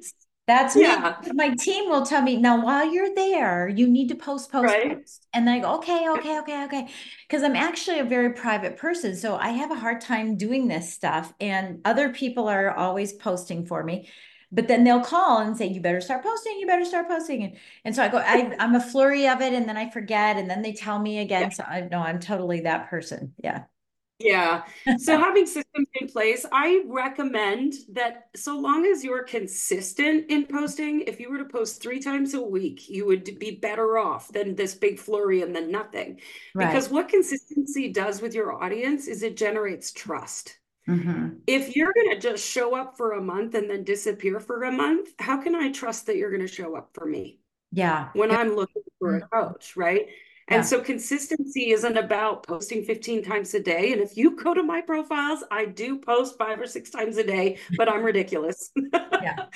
That's 0.48 0.74
yeah. 0.74 1.16
me. 1.22 1.30
My 1.34 1.54
team 1.54 1.90
will 1.90 2.06
tell 2.06 2.22
me 2.22 2.38
now 2.38 2.64
while 2.64 2.90
you're 2.90 3.14
there, 3.14 3.68
you 3.68 3.87
need 3.87 4.08
to 4.08 4.14
post, 4.14 4.50
post, 4.50 4.64
right? 4.64 4.98
post. 4.98 5.26
And 5.34 5.48
I 5.48 5.58
go, 5.58 5.76
okay, 5.76 6.08
okay, 6.08 6.38
okay, 6.40 6.64
okay. 6.64 6.88
Because 7.28 7.42
I'm 7.42 7.54
actually 7.54 7.98
a 7.98 8.04
very 8.04 8.32
private 8.32 8.78
person. 8.78 9.14
So 9.14 9.37
I 9.37 9.50
have 9.50 9.70
a 9.70 9.74
hard 9.74 10.00
time 10.00 10.38
doing 10.38 10.66
this 10.66 10.90
stuff. 10.92 11.34
And 11.38 11.82
other 11.84 12.14
people 12.14 12.48
are 12.48 12.74
always 12.74 13.12
posting 13.12 13.66
for 13.66 13.84
me. 13.84 14.08
But 14.50 14.68
then 14.68 14.84
they'll 14.84 15.04
call 15.04 15.40
and 15.40 15.54
say, 15.54 15.66
you 15.66 15.82
better 15.82 16.00
start 16.00 16.22
posting, 16.22 16.58
you 16.58 16.66
better 16.66 16.87
start 16.87 17.06
posting. 17.08 17.42
And, 17.42 17.56
and 17.84 17.94
so 17.94 18.02
I 18.02 18.08
go, 18.08 18.16
I, 18.16 18.56
I'm 18.58 18.74
a 18.74 18.80
flurry 18.80 19.28
of 19.28 19.42
it. 19.42 19.52
And 19.52 19.68
then 19.68 19.76
I 19.76 19.90
forget. 19.90 20.38
And 20.38 20.48
then 20.48 20.62
they 20.62 20.72
tell 20.72 20.98
me 20.98 21.18
again. 21.18 21.42
Yeah. 21.42 21.48
So 21.50 21.64
I 21.64 21.82
know 21.82 21.98
I'm 21.98 22.20
totally 22.20 22.61
that 22.61 22.88
person. 22.88 23.34
Yeah. 23.44 23.64
Yeah. 24.18 24.64
So 24.98 25.16
having 25.16 25.46
systems 25.46 25.87
in 26.00 26.09
place, 26.09 26.44
I 26.50 26.83
recommend 26.87 27.74
that 27.92 28.31
so 28.35 28.59
long 28.59 28.85
as 28.85 29.04
you're 29.04 29.22
consistent 29.22 30.26
in 30.28 30.46
posting, 30.46 31.02
if 31.02 31.20
you 31.20 31.31
were 31.31 31.38
to 31.38 31.44
post 31.44 31.81
three 31.81 32.00
times 32.00 32.35
a 32.35 32.42
week, 32.42 32.88
you 32.88 33.07
would 33.07 33.38
be 33.38 33.52
better 33.52 33.96
off 33.96 34.28
than 34.33 34.57
this 34.57 34.74
big 34.74 34.98
flurry 34.98 35.42
and 35.42 35.54
then 35.54 35.70
nothing. 35.70 36.20
Right. 36.54 36.66
Because 36.66 36.90
what 36.90 37.09
consistency 37.09 37.92
does 37.92 38.20
with 38.20 38.35
your 38.35 38.61
audience 38.61 39.07
is 39.07 39.22
it 39.22 39.37
generates 39.37 39.92
trust. 39.92 40.59
Mm-hmm. 40.88 41.37
If 41.46 41.76
you're 41.76 41.92
going 41.92 42.11
to 42.11 42.18
just 42.18 42.44
show 42.44 42.74
up 42.74 42.96
for 42.96 43.12
a 43.12 43.22
month 43.22 43.54
and 43.54 43.70
then 43.70 43.85
disappear 43.85 44.40
for 44.40 44.64
a 44.64 44.72
month, 44.72 45.11
how 45.18 45.40
can 45.40 45.54
I 45.54 45.70
trust 45.70 46.07
that 46.07 46.16
you're 46.16 46.31
going 46.31 46.46
to 46.46 46.52
show 46.52 46.74
up 46.74 46.90
for 46.94 47.07
me? 47.07 47.38
Yeah. 47.70 48.09
When 48.14 48.31
I'm 48.31 48.57
looking 48.57 48.83
for 48.98 49.16
a 49.16 49.20
coach, 49.28 49.76
right? 49.76 50.07
And 50.48 50.61
yeah. 50.61 50.62
so 50.62 50.80
consistency 50.80 51.70
isn't 51.72 51.96
about 51.96 52.46
posting 52.46 52.82
15 52.82 53.22
times 53.22 53.52
a 53.52 53.61
day. 53.61 53.92
And 53.92 54.00
if 54.00 54.16
you 54.16 54.34
go 54.34 54.54
to 54.54 54.62
my 54.62 54.80
profiles, 54.80 55.44
I 55.50 55.66
do 55.66 55.98
post 55.98 56.38
five 56.38 56.58
or 56.58 56.66
six 56.66 56.90
times 56.90 57.18
a 57.18 57.24
day, 57.24 57.58
but 57.76 57.88
I'm 57.88 58.02
ridiculous. 58.02 58.70
yeah. 58.92 59.37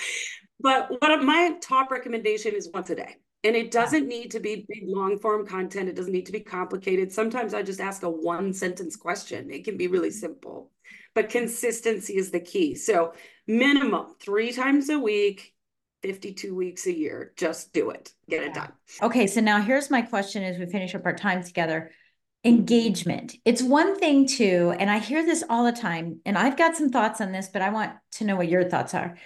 But 0.60 0.92
what 1.00 1.24
my 1.24 1.56
top 1.60 1.90
recommendation 1.90 2.54
is 2.54 2.70
once 2.72 2.88
a 2.90 2.94
day. 2.94 3.16
And 3.42 3.56
it 3.56 3.72
doesn't 3.72 4.06
need 4.06 4.30
to 4.30 4.38
be 4.38 4.64
big 4.68 4.84
long 4.84 5.18
form 5.18 5.44
content. 5.44 5.88
It 5.88 5.96
doesn't 5.96 6.12
need 6.12 6.26
to 6.26 6.32
be 6.32 6.38
complicated. 6.38 7.10
Sometimes 7.10 7.52
I 7.52 7.62
just 7.62 7.80
ask 7.80 8.04
a 8.04 8.10
one 8.10 8.52
sentence 8.52 8.94
question. 8.94 9.50
It 9.50 9.64
can 9.64 9.76
be 9.76 9.88
really 9.88 10.10
mm-hmm. 10.10 10.18
simple, 10.18 10.70
but 11.16 11.30
consistency 11.30 12.16
is 12.16 12.30
the 12.30 12.38
key. 12.38 12.76
So, 12.76 13.14
minimum 13.48 14.14
three 14.20 14.52
times 14.52 14.88
a 14.88 15.00
week, 15.00 15.51
52 16.02 16.54
weeks 16.54 16.86
a 16.86 16.92
year. 16.92 17.32
Just 17.36 17.72
do 17.72 17.90
it, 17.90 18.12
get 18.28 18.42
it 18.42 18.54
done. 18.54 18.72
Okay. 19.02 19.26
So, 19.26 19.40
now 19.40 19.60
here's 19.60 19.90
my 19.90 20.02
question 20.02 20.42
as 20.42 20.58
we 20.58 20.66
finish 20.66 20.94
up 20.94 21.06
our 21.06 21.14
time 21.14 21.42
together 21.42 21.90
engagement. 22.44 23.36
It's 23.44 23.62
one 23.62 23.96
thing 23.98 24.26
to, 24.26 24.74
and 24.78 24.90
I 24.90 24.98
hear 24.98 25.24
this 25.24 25.44
all 25.48 25.64
the 25.64 25.72
time, 25.72 26.20
and 26.26 26.36
I've 26.36 26.56
got 26.56 26.74
some 26.76 26.90
thoughts 26.90 27.20
on 27.20 27.30
this, 27.30 27.48
but 27.48 27.62
I 27.62 27.70
want 27.70 27.92
to 28.12 28.24
know 28.24 28.34
what 28.34 28.48
your 28.48 28.68
thoughts 28.68 28.94
are 28.94 29.16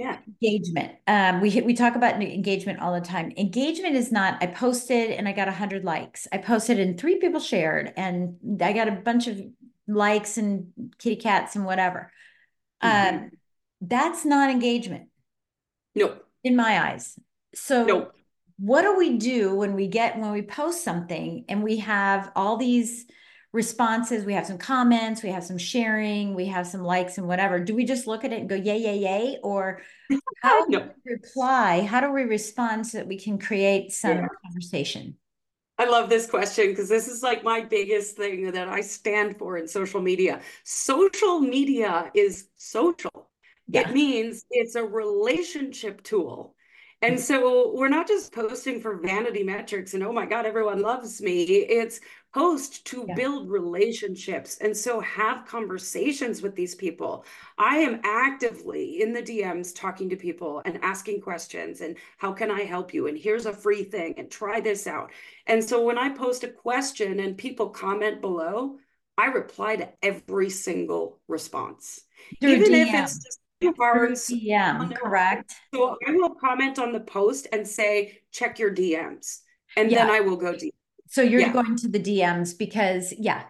yeah 0.00 0.16
engagement 0.42 0.94
um 1.08 1.42
we 1.42 1.60
we 1.60 1.74
talk 1.74 1.94
about 1.94 2.14
engagement 2.22 2.80
all 2.80 2.94
the 2.94 3.02
time 3.02 3.30
engagement 3.36 3.94
is 3.94 4.10
not 4.10 4.42
i 4.42 4.46
posted 4.46 5.10
and 5.10 5.28
i 5.28 5.32
got 5.32 5.46
100 5.46 5.84
likes 5.84 6.26
i 6.32 6.38
posted 6.38 6.80
and 6.80 6.98
three 6.98 7.18
people 7.18 7.38
shared 7.38 7.92
and 7.98 8.38
i 8.62 8.72
got 8.72 8.88
a 8.88 8.92
bunch 8.92 9.26
of 9.26 9.38
likes 9.86 10.38
and 10.38 10.68
kitty 10.98 11.16
cats 11.16 11.54
and 11.54 11.66
whatever 11.66 12.10
mm-hmm. 12.82 13.16
um 13.16 13.30
that's 13.82 14.24
not 14.24 14.48
engagement 14.48 15.09
no 15.94 16.16
in 16.44 16.56
my 16.56 16.90
eyes 16.90 17.18
so 17.54 17.84
no. 17.84 18.10
what 18.58 18.82
do 18.82 18.96
we 18.96 19.18
do 19.18 19.54
when 19.54 19.74
we 19.74 19.88
get 19.88 20.18
when 20.18 20.32
we 20.32 20.42
post 20.42 20.84
something 20.84 21.44
and 21.48 21.62
we 21.62 21.78
have 21.78 22.30
all 22.36 22.56
these 22.56 23.06
responses, 23.52 24.24
we 24.24 24.34
have 24.34 24.46
some 24.46 24.58
comments, 24.58 25.22
we 25.22 25.30
have 25.30 25.44
some 25.44 25.58
sharing, 25.58 26.34
we 26.34 26.46
have 26.46 26.66
some 26.66 26.82
likes 26.82 27.18
and 27.18 27.26
whatever. 27.26 27.58
Do 27.58 27.74
we 27.74 27.84
just 27.84 28.06
look 28.06 28.24
at 28.24 28.32
it 28.32 28.40
and 28.40 28.48
go, 28.48 28.54
yay, 28.54 28.78
yay, 28.78 28.98
yay? 28.98 29.38
Or 29.42 29.80
how 30.42 30.66
do 30.66 30.78
we 30.78 31.12
reply? 31.12 31.80
How 31.82 32.00
do 32.00 32.12
we 32.12 32.22
respond 32.22 32.86
so 32.86 32.98
that 32.98 33.08
we 33.08 33.18
can 33.18 33.38
create 33.38 33.92
some 33.92 34.18
yeah. 34.18 34.28
conversation? 34.44 35.16
I 35.78 35.86
love 35.86 36.10
this 36.10 36.28
question 36.28 36.68
because 36.68 36.88
this 36.88 37.08
is 37.08 37.22
like 37.22 37.42
my 37.42 37.62
biggest 37.62 38.16
thing 38.16 38.52
that 38.52 38.68
I 38.68 38.82
stand 38.82 39.38
for 39.38 39.56
in 39.56 39.66
social 39.66 40.00
media. 40.00 40.42
Social 40.62 41.40
media 41.40 42.10
is 42.14 42.48
social. 42.56 43.29
Yeah. 43.70 43.88
It 43.88 43.94
means 43.94 44.44
it's 44.50 44.74
a 44.74 44.84
relationship 44.84 46.02
tool. 46.02 46.54
And 47.02 47.14
mm-hmm. 47.14 47.22
so 47.22 47.72
we're 47.74 47.88
not 47.88 48.06
just 48.06 48.32
posting 48.32 48.80
for 48.80 48.96
vanity 48.96 49.42
metrics 49.42 49.94
and 49.94 50.02
oh 50.02 50.12
my 50.12 50.26
God, 50.26 50.44
everyone 50.44 50.82
loves 50.82 51.22
me. 51.22 51.44
It's 51.44 52.00
post 52.34 52.84
to 52.86 53.06
yeah. 53.08 53.14
build 53.14 53.48
relationships 53.48 54.58
and 54.60 54.76
so 54.76 55.00
have 55.00 55.46
conversations 55.46 56.42
with 56.42 56.54
these 56.54 56.74
people. 56.74 57.24
I 57.56 57.76
am 57.78 58.00
actively 58.04 59.00
in 59.00 59.12
the 59.12 59.22
DMs 59.22 59.74
talking 59.74 60.10
to 60.10 60.16
people 60.16 60.60
and 60.66 60.78
asking 60.82 61.22
questions 61.22 61.80
and 61.80 61.96
how 62.18 62.32
can 62.32 62.50
I 62.50 62.62
help 62.62 62.92
you? 62.92 63.06
And 63.06 63.16
here's 63.16 63.46
a 63.46 63.52
free 63.52 63.84
thing 63.84 64.14
and 64.18 64.30
try 64.30 64.60
this 64.60 64.86
out. 64.86 65.10
And 65.46 65.64
so 65.64 65.82
when 65.82 65.96
I 65.96 66.10
post 66.10 66.44
a 66.44 66.48
question 66.48 67.20
and 67.20 67.38
people 67.38 67.70
comment 67.70 68.20
below, 68.20 68.76
I 69.16 69.26
reply 69.26 69.76
to 69.76 69.88
every 70.02 70.50
single 70.50 71.18
response. 71.28 72.02
Through 72.40 72.50
Even 72.50 72.72
DM. 72.72 72.86
if 72.86 72.94
it's 72.94 73.24
just 73.24 73.40
Barnes. 73.76 74.26
DM, 74.28 74.94
correct. 74.96 75.54
So 75.74 75.96
I 76.06 76.12
will 76.12 76.34
comment 76.34 76.78
on 76.78 76.92
the 76.92 77.00
post 77.00 77.46
and 77.52 77.66
say, 77.66 78.20
check 78.32 78.58
your 78.58 78.74
DMs. 78.74 79.40
And 79.76 79.90
yeah. 79.90 80.06
then 80.06 80.14
I 80.14 80.20
will 80.20 80.36
go 80.36 80.56
deep. 80.56 80.74
So 81.08 81.22
you're 81.22 81.40
yeah. 81.40 81.52
going 81.52 81.76
to 81.76 81.88
the 81.88 82.00
DMs 82.00 82.56
because 82.56 83.12
yeah. 83.18 83.44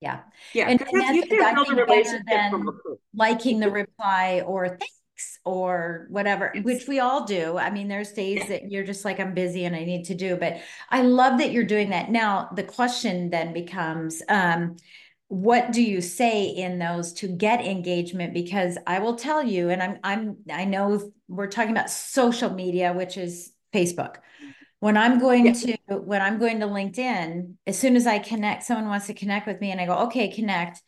Yeah. 0.00 0.20
Yeah. 0.52 0.68
And, 0.68 0.80
and 0.80 1.02
that's, 1.02 1.16
you 1.16 1.22
can 1.22 1.54
build 1.54 1.68
a 1.70 1.84
relationship 1.84 2.22
than 2.28 2.66
liking 3.14 3.60
the 3.60 3.70
reply 3.70 4.42
or 4.46 4.68
thanks 4.68 5.38
or 5.44 6.06
whatever, 6.10 6.52
yes. 6.54 6.64
which 6.64 6.88
we 6.88 7.00
all 7.00 7.24
do. 7.24 7.56
I 7.56 7.70
mean, 7.70 7.88
there's 7.88 8.12
days 8.12 8.40
yeah. 8.40 8.48
that 8.48 8.70
you're 8.70 8.84
just 8.84 9.04
like, 9.04 9.18
I'm 9.20 9.34
busy 9.34 9.64
and 9.64 9.74
I 9.74 9.84
need 9.84 10.04
to 10.06 10.14
do, 10.14 10.36
but 10.36 10.58
I 10.90 11.02
love 11.02 11.38
that 11.38 11.52
you're 11.52 11.64
doing 11.64 11.90
that. 11.90 12.10
Now 12.10 12.50
the 12.54 12.62
question 12.62 13.30
then 13.30 13.52
becomes, 13.52 14.22
um, 14.28 14.76
what 15.28 15.72
do 15.72 15.82
you 15.82 16.00
say 16.00 16.44
in 16.44 16.78
those 16.78 17.12
to 17.14 17.28
get 17.28 17.64
engagement? 17.64 18.32
Because 18.32 18.78
i 18.86 18.98
will 19.00 19.16
tell 19.16 19.42
you 19.42 19.70
and 19.70 19.82
i'm 19.82 19.98
i'm 20.04 20.36
i 20.50 20.64
know 20.64 21.12
we're 21.28 21.48
talking 21.48 21.72
about 21.72 21.90
social 21.90 22.50
media 22.50 22.92
which 22.92 23.16
is 23.16 23.52
facebook. 23.74 24.16
When 24.80 24.96
i'm 24.96 25.18
going 25.18 25.52
to 25.52 25.76
when 25.88 26.22
i'm 26.22 26.38
going 26.38 26.60
to 26.60 26.66
linkedin 26.66 27.54
as 27.66 27.78
soon 27.78 27.96
as 27.96 28.06
i 28.06 28.18
connect 28.18 28.62
someone 28.62 28.86
wants 28.86 29.06
to 29.06 29.14
connect 29.14 29.46
with 29.46 29.60
me 29.60 29.70
and 29.72 29.80
i 29.80 29.86
go 29.86 29.94
okay 30.06 30.28
connect. 30.28 30.80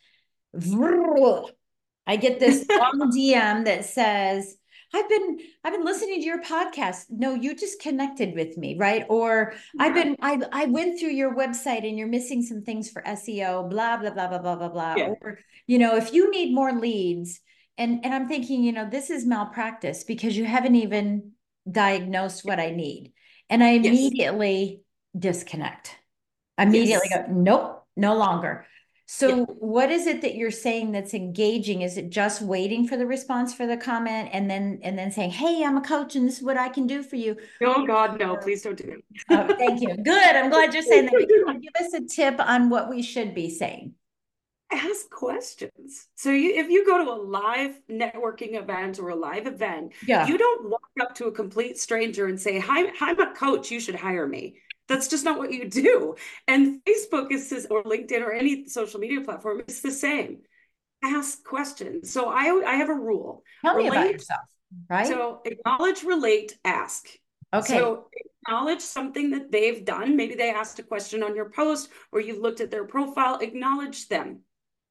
I 2.07 2.15
get 2.15 2.39
this 2.39 2.65
long 2.69 3.11
dm 3.15 3.65
that 3.65 3.85
says 3.85 4.55
I've 4.93 5.09
been 5.09 5.39
I've 5.63 5.73
been 5.73 5.85
listening 5.85 6.19
to 6.19 6.25
your 6.25 6.41
podcast. 6.41 7.05
No, 7.09 7.33
you 7.33 7.55
just 7.55 7.81
connected 7.81 8.33
with 8.35 8.57
me, 8.57 8.75
right? 8.77 9.05
Or. 9.09 9.53
I've 9.77 9.93
been 9.93 10.15
I 10.21 10.41
I 10.51 10.65
went 10.65 10.99
through 10.99 11.11
your 11.11 11.35
website 11.35 11.87
and 11.87 11.97
you're 11.97 12.07
missing 12.07 12.41
some 12.41 12.63
things 12.63 12.89
for 12.89 13.01
SEO, 13.03 13.69
blah 13.69 13.97
blah 13.97 14.11
blah 14.11 14.27
blah 14.27 14.39
blah 14.39 14.55
blah 14.55 14.69
blah. 14.69 14.95
Yeah. 14.97 15.13
Or 15.21 15.39
you 15.67 15.77
know, 15.77 15.95
if 15.95 16.13
you 16.13 16.31
need 16.31 16.53
more 16.53 16.73
leads, 16.73 17.39
and 17.77 18.03
and 18.03 18.13
I'm 18.13 18.27
thinking, 18.27 18.63
you 18.63 18.71
know, 18.71 18.89
this 18.89 19.09
is 19.09 19.25
malpractice 19.25 20.03
because 20.03 20.35
you 20.35 20.45
haven't 20.45 20.75
even 20.75 21.31
diagnosed 21.69 22.43
what 22.43 22.59
I 22.59 22.71
need, 22.71 23.13
and 23.49 23.63
I 23.63 23.69
immediately 23.69 24.81
yes. 25.13 25.21
disconnect. 25.21 25.95
Immediately 26.57 27.07
yes. 27.09 27.27
go, 27.27 27.33
nope, 27.33 27.85
no 27.95 28.17
longer. 28.17 28.65
So 29.11 29.27
yeah. 29.27 29.43
what 29.45 29.89
is 29.89 30.05
it 30.05 30.21
that 30.21 30.35
you're 30.35 30.51
saying 30.51 30.91
that's 30.91 31.15
engaging? 31.15 31.81
Is 31.81 31.97
it 31.97 32.11
just 32.11 32.43
waiting 32.43 32.87
for 32.87 32.95
the 32.95 33.07
response 33.07 33.55
for 33.55 33.65
the 33.65 33.75
comment 33.75 34.29
and 34.33 34.47
then 34.47 34.79
and 34.83 34.95
then 34.95 35.11
saying, 35.11 35.31
"Hey, 35.31 35.63
I'm 35.63 35.77
a 35.77 35.81
coach 35.81 36.15
and 36.15 36.27
this 36.27 36.37
is 36.37 36.43
what 36.43 36.57
I 36.57 36.69
can 36.69 36.85
do 36.85 37.01
for 37.01 37.15
you"? 37.15 37.35
Oh 37.63 37.87
God, 37.87 38.19
no! 38.19 38.35
Please 38.35 38.61
don't 38.61 38.77
do 38.77 38.83
it. 38.83 39.03
oh, 39.31 39.55
thank 39.57 39.81
you. 39.81 39.97
Good. 39.97 40.35
I'm 40.35 40.51
glad 40.51 40.75
you're 40.75 40.83
saying 40.83 41.07
that. 41.07 41.59
Give 41.59 41.87
us 41.87 41.93
a 41.95 42.05
tip 42.05 42.39
on 42.39 42.69
what 42.69 42.87
we 42.87 43.01
should 43.01 43.33
be 43.33 43.49
saying. 43.49 43.95
Ask 44.71 45.09
questions. 45.09 46.05
So 46.13 46.29
you, 46.29 46.53
if 46.53 46.69
you 46.69 46.85
go 46.85 47.03
to 47.03 47.11
a 47.11 47.19
live 47.19 47.79
networking 47.89 48.61
event 48.61 48.99
or 48.99 49.09
a 49.09 49.15
live 49.15 49.47
event, 49.47 49.93
yeah. 50.05 50.27
you 50.27 50.37
don't 50.37 50.69
walk 50.69 50.91
up 51.01 51.15
to 51.15 51.25
a 51.25 51.31
complete 51.31 51.79
stranger 51.79 52.27
and 52.27 52.39
say, 52.39 52.59
"Hi, 52.59 52.91
I'm 53.01 53.19
a 53.19 53.33
coach. 53.33 53.71
You 53.71 53.79
should 53.79 53.95
hire 53.95 54.27
me." 54.27 54.57
That's 54.89 55.07
just 55.07 55.23
not 55.23 55.37
what 55.37 55.53
you 55.53 55.69
do. 55.69 56.15
And 56.47 56.81
Facebook 56.83 57.31
is 57.31 57.67
or 57.69 57.83
LinkedIn 57.83 58.21
or 58.21 58.33
any 58.33 58.67
social 58.67 58.99
media 58.99 59.21
platform 59.21 59.61
is 59.67 59.81
the 59.81 59.91
same. 59.91 60.39
Ask 61.03 61.43
questions. 61.45 62.11
So 62.11 62.29
I 62.29 62.61
I 62.65 62.75
have 62.75 62.89
a 62.89 62.95
rule. 62.95 63.43
Tell 63.63 63.75
relate, 63.75 63.91
me 63.91 63.97
about 63.97 64.11
yourself. 64.11 64.41
Right. 64.89 65.07
So 65.07 65.41
acknowledge, 65.45 66.03
relate, 66.03 66.57
ask. 66.65 67.07
Okay. 67.53 67.77
So 67.77 68.07
acknowledge 68.41 68.81
something 68.81 69.31
that 69.31 69.51
they've 69.51 69.85
done. 69.85 70.15
Maybe 70.15 70.35
they 70.35 70.51
asked 70.51 70.79
a 70.79 70.83
question 70.83 71.23
on 71.23 71.35
your 71.35 71.49
post 71.49 71.89
or 72.11 72.19
you've 72.19 72.39
looked 72.39 72.61
at 72.61 72.71
their 72.71 72.85
profile. 72.85 73.39
Acknowledge 73.39 74.07
them. 74.07 74.41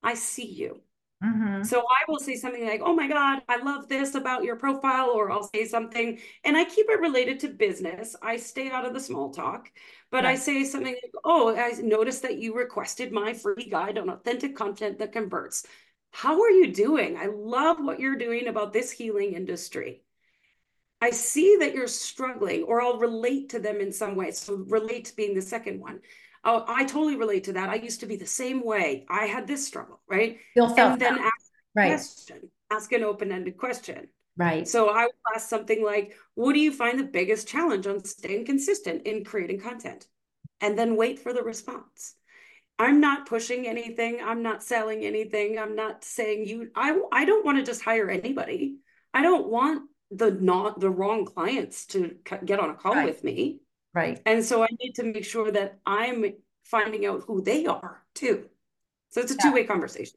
I 0.03 0.15
see 0.15 0.47
you. 0.47 0.81
Mm-hmm. 1.23 1.65
So 1.65 1.81
I 1.81 2.05
will 2.07 2.21
say 2.21 2.37
something 2.37 2.65
like, 2.65 2.81
"Oh 2.85 2.95
my 2.95 3.09
God, 3.09 3.43
I 3.49 3.57
love 3.57 3.89
this 3.89 4.15
about 4.15 4.45
your 4.45 4.55
profile," 4.55 5.11
or 5.11 5.33
I'll 5.33 5.51
say 5.53 5.67
something, 5.67 6.21
and 6.45 6.57
I 6.57 6.65
keep 6.65 6.87
it 6.89 7.01
related 7.01 7.41
to 7.41 7.49
business. 7.49 8.15
I 8.23 8.37
stay 8.37 8.71
out 8.71 8.85
of 8.85 8.95
the 8.95 9.01
small 9.01 9.31
talk, 9.31 9.69
but 10.13 10.25
I 10.25 10.37
say 10.37 10.63
something 10.63 10.95
like, 10.95 11.15
"Oh, 11.25 11.57
I 11.57 11.73
noticed 11.83 12.23
that 12.23 12.39
you 12.39 12.55
requested 12.57 13.11
my 13.11 13.35
free 13.35 13.69
guide 13.69 13.99
on 13.99 14.09
authentic 14.11 14.55
content 14.55 14.99
that 14.99 15.11
converts. 15.11 15.67
How 16.13 16.41
are 16.41 16.51
you 16.51 16.73
doing? 16.73 17.17
I 17.17 17.27
love 17.27 17.79
what 17.81 17.99
you're 17.99 18.17
doing 18.17 18.47
about 18.47 18.73
this 18.73 18.93
healing 18.93 19.33
industry." 19.33 20.05
I 21.01 21.11
see 21.11 21.57
that 21.61 21.75
you're 21.75 21.89
struggling, 21.89 22.65
or 22.65 22.81
I'll 22.81 22.99
relate 22.99 23.51
to 23.51 23.59
them 23.61 23.81
in 23.81 23.93
some 23.93 24.17
way. 24.17 24.31
So 24.33 24.55
relate 24.69 25.13
being 25.17 25.35
the 25.35 25.43
second 25.43 25.81
one. 25.81 26.01
Oh, 26.45 26.65
I 26.67 26.85
totally 26.85 27.17
relate 27.17 27.45
to 27.45 27.53
that. 27.55 27.69
I 27.69 27.77
used 27.77 28.01
to 28.01 28.07
be 28.07 28.17
the 28.17 28.27
same 28.27 28.65
way. 28.65 29.07
I 29.09 29.27
had 29.27 29.47
this 29.47 29.67
struggle, 29.67 30.01
right? 30.09 30.39
Feel 30.55 30.67
and 30.67 31.01
then 31.01 31.19
ask 31.19 31.51
right. 31.75 31.89
question, 31.89 32.51
ask 32.71 32.93
an 32.93 33.03
open-ended 33.03 33.57
question. 33.57 34.09
Right. 34.37 34.69
So 34.69 34.89
I 34.89 35.05
will 35.05 35.35
ask 35.35 35.49
something 35.49 35.85
like, 35.85 36.17
what 36.35 36.53
do 36.53 36.61
you 36.61 36.73
find 36.73 36.99
the 36.99 37.05
biggest 37.05 37.49
challenge 37.49 37.87
on 37.89 38.05
staying 38.05 38.47
consistent 38.47 39.07
in 39.07 39.25
creating 39.25 39.61
content? 39.61 40.07
And 40.61 40.79
then 40.79 40.97
wait 40.97 41.19
for 41.19 41.33
the 41.33 41.43
response. 41.43 42.15
I'm 42.79 43.01
not 43.01 43.27
pushing 43.27 43.67
anything. 43.67 44.21
I'm 44.25 44.43
not 44.43 44.63
selling 44.63 45.05
anything. 45.05 45.59
I'm 45.59 45.75
not 45.75 46.05
saying 46.05 46.47
you 46.47 46.71
I 46.77 46.99
I 47.11 47.25
don't 47.25 47.45
want 47.45 47.59
to 47.59 47.65
just 47.65 47.83
hire 47.83 48.09
anybody. 48.09 48.77
I 49.13 49.23
don't 49.23 49.49
want 49.49 49.89
the 50.11 50.31
not 50.31 50.79
the 50.79 50.91
wrong 50.91 51.25
clients 51.25 51.87
to 51.87 52.17
get 52.45 52.61
on 52.61 52.71
a 52.71 52.75
call 52.75 52.95
right. 52.95 53.05
with 53.05 53.25
me. 53.25 53.61
Right. 53.99 54.21
And 54.27 54.45
so 54.45 54.63
I 54.63 54.69
need 54.81 54.95
to 54.95 55.03
make 55.03 55.25
sure 55.25 55.51
that 55.51 55.81
I'm 55.85 56.25
finding 56.63 57.05
out 57.05 57.25
who 57.27 57.43
they 57.43 57.67
are 57.67 58.05
too. 58.15 58.45
So 59.11 59.21
it's 59.21 59.33
a 59.33 59.35
yeah. 59.35 59.51
two 59.51 59.53
way 59.53 59.65
conversation. 59.65 60.17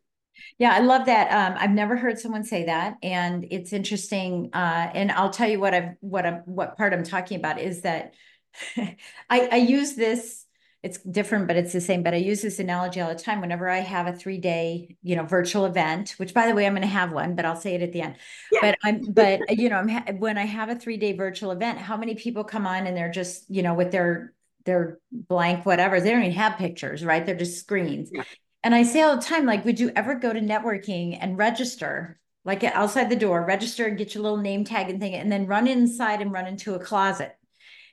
Yeah, 0.60 0.72
I 0.72 0.82
love 0.82 1.08
that. 1.08 1.32
Um, 1.32 1.58
I've 1.60 1.72
never 1.72 1.98
heard 1.98 2.20
someone 2.20 2.44
say 2.44 2.66
that, 2.66 2.98
and 3.02 3.48
it's 3.50 3.74
interesting. 3.74 4.52
Uh, 4.54 4.92
and 4.94 5.12
I'll 5.12 5.32
tell 5.32 5.50
you 5.50 5.60
what 5.60 5.74
I've 5.74 5.96
what 6.00 6.28
I'm 6.28 6.44
what 6.46 6.78
part 6.78 6.94
I'm 6.94 7.04
talking 7.04 7.40
about 7.40 7.60
is 7.60 7.82
that 7.82 8.14
I, 8.78 8.96
I 9.30 9.56
use 9.58 9.96
this 9.96 10.46
it's 10.84 10.98
different, 11.00 11.48
but 11.48 11.58
it's 11.58 11.74
the 11.74 11.82
same. 11.82 12.02
But 12.02 12.14
I 12.14 12.18
use 12.18 12.42
this 12.42 12.60
analogy 12.60 13.02
all 13.02 13.10
the 13.10 13.22
time 13.22 13.40
whenever 13.40 13.70
I 13.70 13.80
have 13.80 14.08
a 14.08 14.14
three 14.14 14.40
day, 14.40 14.98
you 15.04 15.16
know, 15.16 15.24
virtual 15.24 15.66
event, 15.66 16.16
which 16.18 16.34
by 16.34 16.48
the 16.48 16.56
way, 16.56 16.66
I'm 16.66 16.74
going 16.74 16.82
to 16.82 16.88
have 16.88 17.12
one, 17.12 17.36
but 17.36 17.46
I'll 17.46 17.56
say 17.56 17.76
it 17.76 17.84
at 17.84 17.92
the 17.92 18.02
end. 18.02 18.16
Yeah. 18.52 18.60
But 18.62 18.78
I'm, 18.84 19.02
but 19.12 19.58
you 19.58 19.70
know, 19.70 19.78
I'm, 19.78 20.18
when 20.18 20.38
I 20.40 20.46
have 20.46 20.70
a 20.70 20.76
three 20.76 20.98
day 20.98 21.14
virtual 21.14 21.52
event, 21.52 21.78
how 21.78 21.98
many 21.98 22.16
people 22.16 22.44
come 22.44 22.66
on 22.66 22.88
and 22.88 22.98
they're 22.98 23.12
just, 23.12 23.50
you 23.50 23.62
know, 23.62 23.76
with 23.76 23.92
their, 23.92 24.34
their 24.66 25.00
blank, 25.12 25.66
whatever, 25.66 26.02
they 26.02 26.10
don't 26.10 26.24
even 26.24 26.32
have 26.34 26.58
pictures, 26.58 27.06
right? 27.06 27.26
They're 27.26 27.36
just 27.36 27.60
screens. 27.60 28.10
Yeah. 28.12 28.24
And 28.64 28.74
I 28.74 28.84
say 28.84 29.02
all 29.02 29.16
the 29.16 29.22
time, 29.22 29.46
like, 29.46 29.66
would 29.66 29.80
you 29.80 29.92
ever 29.96 30.16
go 30.16 30.34
to 30.34 30.40
networking 30.40 31.18
and 31.20 31.38
register 31.38 32.20
like 32.44 32.64
outside 32.64 33.10
the 33.10 33.16
door, 33.16 33.46
register 33.46 33.86
and 33.86 33.98
get 33.98 34.16
your 34.16 34.24
little 34.24 34.38
name 34.40 34.64
tag 34.64 34.90
and 34.90 35.00
thing, 35.00 35.14
and 35.14 35.32
then 35.32 35.46
run 35.46 35.68
inside 35.68 36.22
and 36.22 36.32
run 36.32 36.48
into 36.48 36.74
a 36.74 36.80
closet 36.80 37.36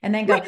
and 0.02 0.14
then 0.14 0.24
go, 0.24 0.40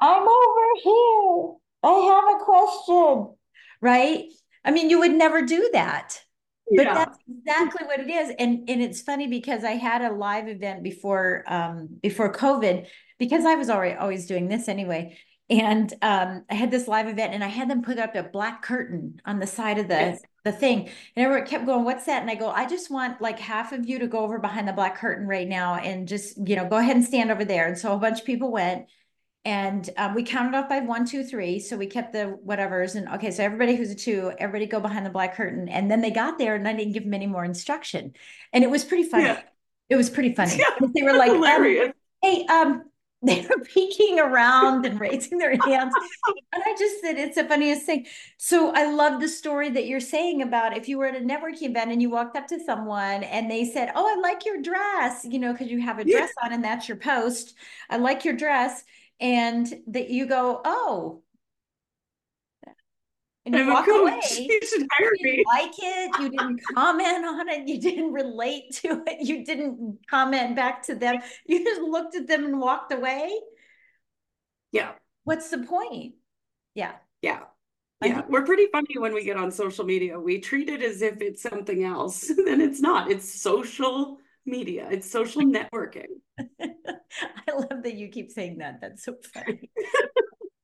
I'm 0.00 0.22
over 0.22 0.66
here. 0.82 1.54
I 1.82 1.90
have 1.90 2.40
a 2.40 2.44
question. 2.44 3.34
Right. 3.80 4.24
I 4.64 4.70
mean, 4.70 4.90
you 4.90 4.98
would 5.00 5.12
never 5.12 5.42
do 5.42 5.70
that. 5.72 6.20
But 6.74 6.84
yeah. 6.84 6.94
that's 6.94 7.18
exactly 7.26 7.86
what 7.86 8.00
it 8.00 8.10
is. 8.10 8.34
And 8.38 8.68
and 8.68 8.82
it's 8.82 9.00
funny 9.00 9.26
because 9.26 9.64
I 9.64 9.72
had 9.72 10.02
a 10.02 10.12
live 10.12 10.48
event 10.48 10.82
before 10.82 11.44
um 11.46 11.88
before 12.02 12.32
COVID, 12.32 12.86
because 13.18 13.44
I 13.46 13.54
was 13.54 13.70
already 13.70 13.94
always 13.94 14.26
doing 14.26 14.48
this 14.48 14.68
anyway. 14.68 15.16
And 15.50 15.90
um, 16.02 16.44
I 16.50 16.54
had 16.54 16.70
this 16.70 16.86
live 16.88 17.08
event 17.08 17.32
and 17.32 17.42
I 17.42 17.46
had 17.48 17.70
them 17.70 17.80
put 17.80 17.98
up 17.98 18.14
a 18.14 18.22
black 18.22 18.60
curtain 18.60 19.18
on 19.24 19.38
the 19.38 19.46
side 19.46 19.78
of 19.78 19.88
the 19.88 19.94
yes 19.94 20.20
the 20.44 20.52
thing. 20.58 20.88
And 21.14 21.24
everyone 21.24 21.46
kept 21.46 21.66
going, 21.66 21.84
what's 21.84 22.06
that? 22.06 22.22
And 22.22 22.30
I 22.30 22.34
go, 22.34 22.50
I 22.50 22.66
just 22.66 22.90
want 22.90 23.20
like 23.20 23.38
half 23.38 23.72
of 23.72 23.86
you 23.86 23.98
to 23.98 24.06
go 24.06 24.20
over 24.20 24.38
behind 24.38 24.66
the 24.66 24.72
black 24.72 24.96
curtain 24.96 25.26
right 25.26 25.48
now 25.48 25.74
and 25.74 26.08
just, 26.08 26.38
you 26.48 26.56
know, 26.56 26.68
go 26.68 26.76
ahead 26.76 26.96
and 26.96 27.04
stand 27.04 27.30
over 27.30 27.44
there. 27.44 27.66
And 27.66 27.78
so 27.78 27.92
a 27.94 27.98
bunch 27.98 28.20
of 28.20 28.26
people 28.26 28.50
went 28.50 28.86
and 29.48 29.88
um, 29.96 30.14
we 30.14 30.24
counted 30.24 30.54
off 30.54 30.68
by 30.68 30.80
one, 30.80 31.06
two, 31.06 31.24
three. 31.24 31.58
So 31.58 31.74
we 31.74 31.86
kept 31.86 32.12
the 32.12 32.38
whatevers. 32.46 32.96
And 32.96 33.08
okay, 33.14 33.30
so 33.30 33.42
everybody 33.42 33.76
who's 33.76 33.90
a 33.90 33.94
two, 33.94 34.30
everybody 34.36 34.66
go 34.66 34.78
behind 34.78 35.06
the 35.06 35.10
black 35.10 35.36
curtain. 35.36 35.70
And 35.70 35.90
then 35.90 36.02
they 36.02 36.10
got 36.10 36.36
there 36.36 36.54
and 36.54 36.68
I 36.68 36.74
didn't 36.74 36.92
give 36.92 37.04
them 37.04 37.14
any 37.14 37.26
more 37.26 37.46
instruction. 37.46 38.12
And 38.52 38.62
it 38.62 38.68
was 38.68 38.84
pretty 38.84 39.04
funny. 39.04 39.24
Yeah. 39.24 39.40
It 39.88 39.96
was 39.96 40.10
pretty 40.10 40.34
funny. 40.34 40.58
Yeah, 40.58 40.86
they 40.94 41.02
were 41.02 41.16
like, 41.16 41.30
um, 41.30 41.92
hey, 42.20 42.44
um, 42.44 42.82
they 43.22 43.40
were 43.48 43.64
peeking 43.64 44.20
around 44.20 44.84
and 44.84 45.00
raising 45.00 45.38
their 45.38 45.52
hands. 45.52 45.94
and 46.52 46.62
I 46.62 46.76
just 46.78 47.00
said, 47.00 47.16
it's 47.16 47.36
the 47.36 47.44
funniest 47.44 47.86
thing. 47.86 48.04
So 48.36 48.70
I 48.74 48.92
love 48.92 49.18
the 49.18 49.28
story 49.28 49.70
that 49.70 49.86
you're 49.86 49.98
saying 49.98 50.42
about 50.42 50.76
if 50.76 50.90
you 50.90 50.98
were 50.98 51.06
at 51.06 51.16
a 51.16 51.24
networking 51.24 51.70
event 51.70 51.90
and 51.90 52.02
you 52.02 52.10
walked 52.10 52.36
up 52.36 52.46
to 52.48 52.60
someone 52.62 53.24
and 53.24 53.50
they 53.50 53.64
said, 53.64 53.92
Oh, 53.94 54.06
I 54.06 54.20
like 54.20 54.44
your 54.44 54.60
dress, 54.60 55.24
you 55.24 55.38
know, 55.38 55.52
because 55.52 55.68
you 55.68 55.80
have 55.80 55.98
a 55.98 56.04
dress 56.04 56.32
yeah. 56.38 56.46
on 56.46 56.52
and 56.52 56.62
that's 56.62 56.86
your 56.86 56.98
post. 56.98 57.54
I 57.88 57.96
like 57.96 58.26
your 58.26 58.36
dress. 58.36 58.84
And 59.20 59.66
that 59.88 60.10
you 60.10 60.26
go, 60.26 60.60
Oh, 60.64 61.22
and 63.52 63.66
you 63.66 63.72
walk 63.72 63.88
away. 63.88 64.20
You 64.38 64.60
you 65.00 65.18
me. 65.22 65.44
like 65.46 65.72
it. 65.78 66.20
You 66.20 66.28
didn't 66.30 66.60
comment 66.74 67.24
on 67.24 67.48
it. 67.48 67.66
You 67.68 67.80
didn't 67.80 68.12
relate 68.12 68.74
to 68.82 69.02
it. 69.06 69.26
You 69.26 69.44
didn't 69.44 69.98
comment 70.08 70.54
back 70.54 70.82
to 70.84 70.94
them. 70.94 71.20
You 71.46 71.64
just 71.64 71.80
looked 71.80 72.14
at 72.14 72.26
them 72.26 72.44
and 72.44 72.60
walked 72.60 72.92
away. 72.92 73.30
Yeah. 74.72 74.92
What's 75.24 75.50
the 75.50 75.58
point? 75.58 76.14
Yeah. 76.74 76.92
Yeah. 77.22 77.40
Yeah, 78.00 78.22
we're 78.28 78.44
pretty 78.44 78.66
funny 78.70 78.96
when 78.96 79.12
we 79.12 79.24
get 79.24 79.36
on 79.36 79.50
social 79.50 79.84
media. 79.84 80.20
We 80.20 80.38
treat 80.38 80.68
it 80.68 80.82
as 80.82 81.02
if 81.02 81.20
it's 81.20 81.42
something 81.42 81.82
else, 81.82 82.30
and 82.30 82.62
it's 82.62 82.80
not. 82.80 83.10
It's 83.10 83.40
social 83.40 84.18
media. 84.48 84.88
It's 84.90 85.10
social 85.10 85.42
networking. 85.56 86.06
I 86.60 87.52
love 87.52 87.82
that 87.82 87.94
you 87.94 88.08
keep 88.08 88.30
saying 88.30 88.58
that. 88.58 88.80
That's 88.80 89.04
so 89.04 89.16
funny. 89.32 89.70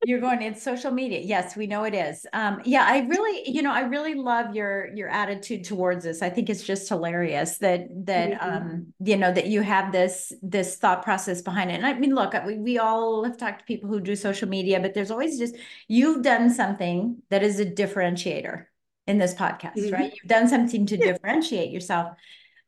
You're 0.06 0.20
going, 0.20 0.42
it's 0.42 0.62
social 0.62 0.90
media. 0.90 1.20
Yes, 1.20 1.56
we 1.56 1.66
know 1.66 1.84
it 1.84 1.94
is. 1.94 2.26
Um, 2.34 2.60
yeah, 2.64 2.84
I 2.86 3.00
really, 3.06 3.48
you 3.48 3.62
know, 3.62 3.72
I 3.72 3.80
really 3.80 4.14
love 4.14 4.54
your 4.54 4.94
your 4.94 5.08
attitude 5.08 5.64
towards 5.64 6.04
this. 6.04 6.20
I 6.20 6.28
think 6.28 6.50
it's 6.50 6.62
just 6.62 6.86
hilarious 6.88 7.58
that 7.58 7.86
that 8.04 8.32
mm-hmm. 8.32 8.56
um, 8.56 8.86
you 9.00 9.16
know, 9.16 9.32
that 9.32 9.46
you 9.46 9.62
have 9.62 9.92
this 9.92 10.30
this 10.42 10.76
thought 10.76 11.04
process 11.04 11.40
behind 11.40 11.70
it. 11.70 11.74
And 11.74 11.86
I 11.86 11.94
mean, 11.94 12.14
look, 12.14 12.34
we, 12.46 12.58
we 12.58 12.78
all 12.78 13.24
have 13.24 13.38
talked 13.38 13.60
to 13.60 13.64
people 13.64 13.88
who 13.88 14.00
do 14.00 14.14
social 14.14 14.48
media, 14.48 14.78
but 14.78 14.92
there's 14.92 15.10
always 15.10 15.38
just 15.38 15.56
you've 15.88 16.22
done 16.22 16.50
something 16.50 17.22
that 17.30 17.42
is 17.42 17.58
a 17.58 17.64
differentiator 17.64 18.66
in 19.06 19.18
this 19.18 19.34
podcast, 19.34 19.76
mm-hmm. 19.76 19.94
right? 19.94 20.12
You've 20.14 20.28
done 20.28 20.48
something 20.48 20.86
to 20.86 20.96
differentiate 20.96 21.70
yourself 21.70 22.08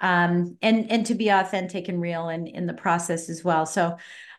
um, 0.00 0.56
and 0.62 0.90
and 0.90 1.06
to 1.06 1.14
be 1.14 1.28
authentic 1.28 1.88
and 1.88 2.00
real 2.00 2.28
in 2.28 2.46
in 2.46 2.66
the 2.66 2.74
process 2.74 3.28
as 3.28 3.42
well. 3.44 3.66
So 3.66 3.96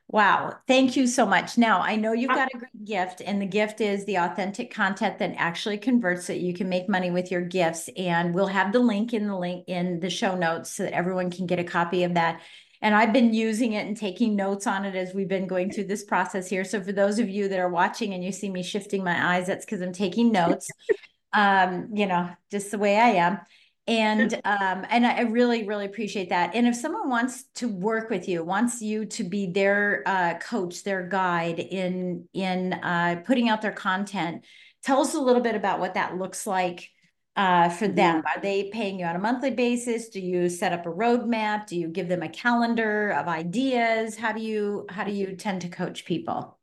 Wow. 0.10 0.56
Thank 0.68 0.96
you 0.96 1.06
so 1.06 1.26
much. 1.26 1.58
Now, 1.58 1.82
I 1.82 1.98
know 1.98 2.14
you've 2.14 2.30
got 2.30 2.48
a 2.54 2.58
great 2.58 2.86
gift, 2.86 3.22
and 3.26 3.42
the 3.42 3.46
gift 3.46 3.82
is 3.82 4.06
the 4.06 4.16
authentic 4.16 4.74
content 4.74 5.20
that 5.20 5.34
actually 5.36 5.78
converts 5.78 6.28
that 6.28 6.40
you 6.40 6.54
can 6.54 6.70
make 6.70 6.88
money 6.88 7.12
with 7.12 7.30
your 7.30 7.42
gifts. 7.42 7.90
And 7.98 8.34
we'll 8.34 8.48
have 8.48 8.72
the 8.72 8.80
link 8.80 9.14
in 9.14 9.28
the 9.28 9.38
link 9.38 9.66
in 9.68 10.00
the 10.00 10.10
show 10.10 10.36
notes 10.36 10.72
so 10.72 10.84
that 10.84 10.94
everyone 10.94 11.30
can 11.30 11.46
get 11.46 11.60
a 11.60 11.64
copy 11.66 12.06
of 12.06 12.14
that. 12.14 12.42
And 12.82 12.96
I've 12.96 13.12
been 13.12 13.34
using 13.34 13.74
it 13.74 13.86
and 13.86 13.98
taking 13.98 14.38
notes 14.38 14.66
on 14.66 14.86
it 14.86 14.96
as 14.96 15.14
we've 15.14 15.28
been 15.28 15.48
going 15.48 15.72
through 15.72 15.88
this 15.88 16.06
process 16.06 16.48
here. 16.48 16.64
So 16.64 16.82
for 16.82 16.94
those 16.94 17.20
of 17.20 17.28
you 17.28 17.50
that 17.50 17.60
are 17.60 17.70
watching 17.70 18.14
and 18.14 18.24
you 18.24 18.32
see 18.32 18.50
me 18.50 18.64
shifting 18.64 19.04
my 19.04 19.36
eyes, 19.36 19.48
that's 19.48 19.66
because 19.66 19.82
I'm 19.82 19.94
taking 19.94 20.32
notes. 20.32 20.70
um, 21.34 21.90
you 21.94 22.06
know, 22.06 22.30
just 22.50 22.72
the 22.72 22.78
way 22.78 22.96
I 22.96 23.10
am 23.10 23.40
and 23.88 24.34
um 24.46 24.86
and 24.90 25.06
i 25.06 25.22
really 25.22 25.68
really 25.68 25.86
appreciate 25.86 26.30
that. 26.30 26.56
And 26.56 26.68
if 26.68 26.76
someone 26.76 27.10
wants 27.10 27.46
to 27.56 27.68
work 27.68 28.10
with 28.10 28.28
you 28.28 28.44
wants 28.44 28.82
you 28.82 29.06
to 29.06 29.24
be 29.24 29.52
their 29.52 30.04
uh, 30.06 30.38
coach 30.40 30.84
their 30.84 31.08
guide 31.08 31.60
in 31.60 32.28
in 32.34 32.74
uh, 32.74 33.22
putting 33.26 33.50
out 33.50 33.62
their 33.62 33.72
content 33.72 34.46
tell 34.84 35.02
us 35.02 35.14
a 35.14 35.20
little 35.20 35.42
bit 35.42 35.56
about 35.56 35.80
what 35.80 35.96
that 35.96 36.18
looks 36.18 36.48
like 36.48 36.90
uh, 37.36 37.70
for 37.70 37.88
them. 37.88 38.24
Are 38.26 38.42
they 38.42 38.70
paying 38.74 39.00
you 39.00 39.06
on 39.06 39.16
a 39.16 39.20
monthly 39.20 39.52
basis? 39.52 40.10
Do 40.10 40.20
you 40.20 40.50
set 40.50 40.74
up 40.74 40.86
a 40.86 40.90
roadmap? 40.90 41.68
Do 41.68 41.78
you 41.78 41.88
give 41.88 42.10
them 42.10 42.24
a 42.24 42.30
calendar 42.30 43.12
of 43.12 43.28
ideas? 43.28 44.18
How 44.18 44.32
do 44.32 44.42
you 44.42 44.88
how 44.90 45.04
do 45.04 45.12
you 45.12 45.36
tend 45.36 45.62
to 45.62 45.70
coach 45.70 46.04
people 46.06 46.57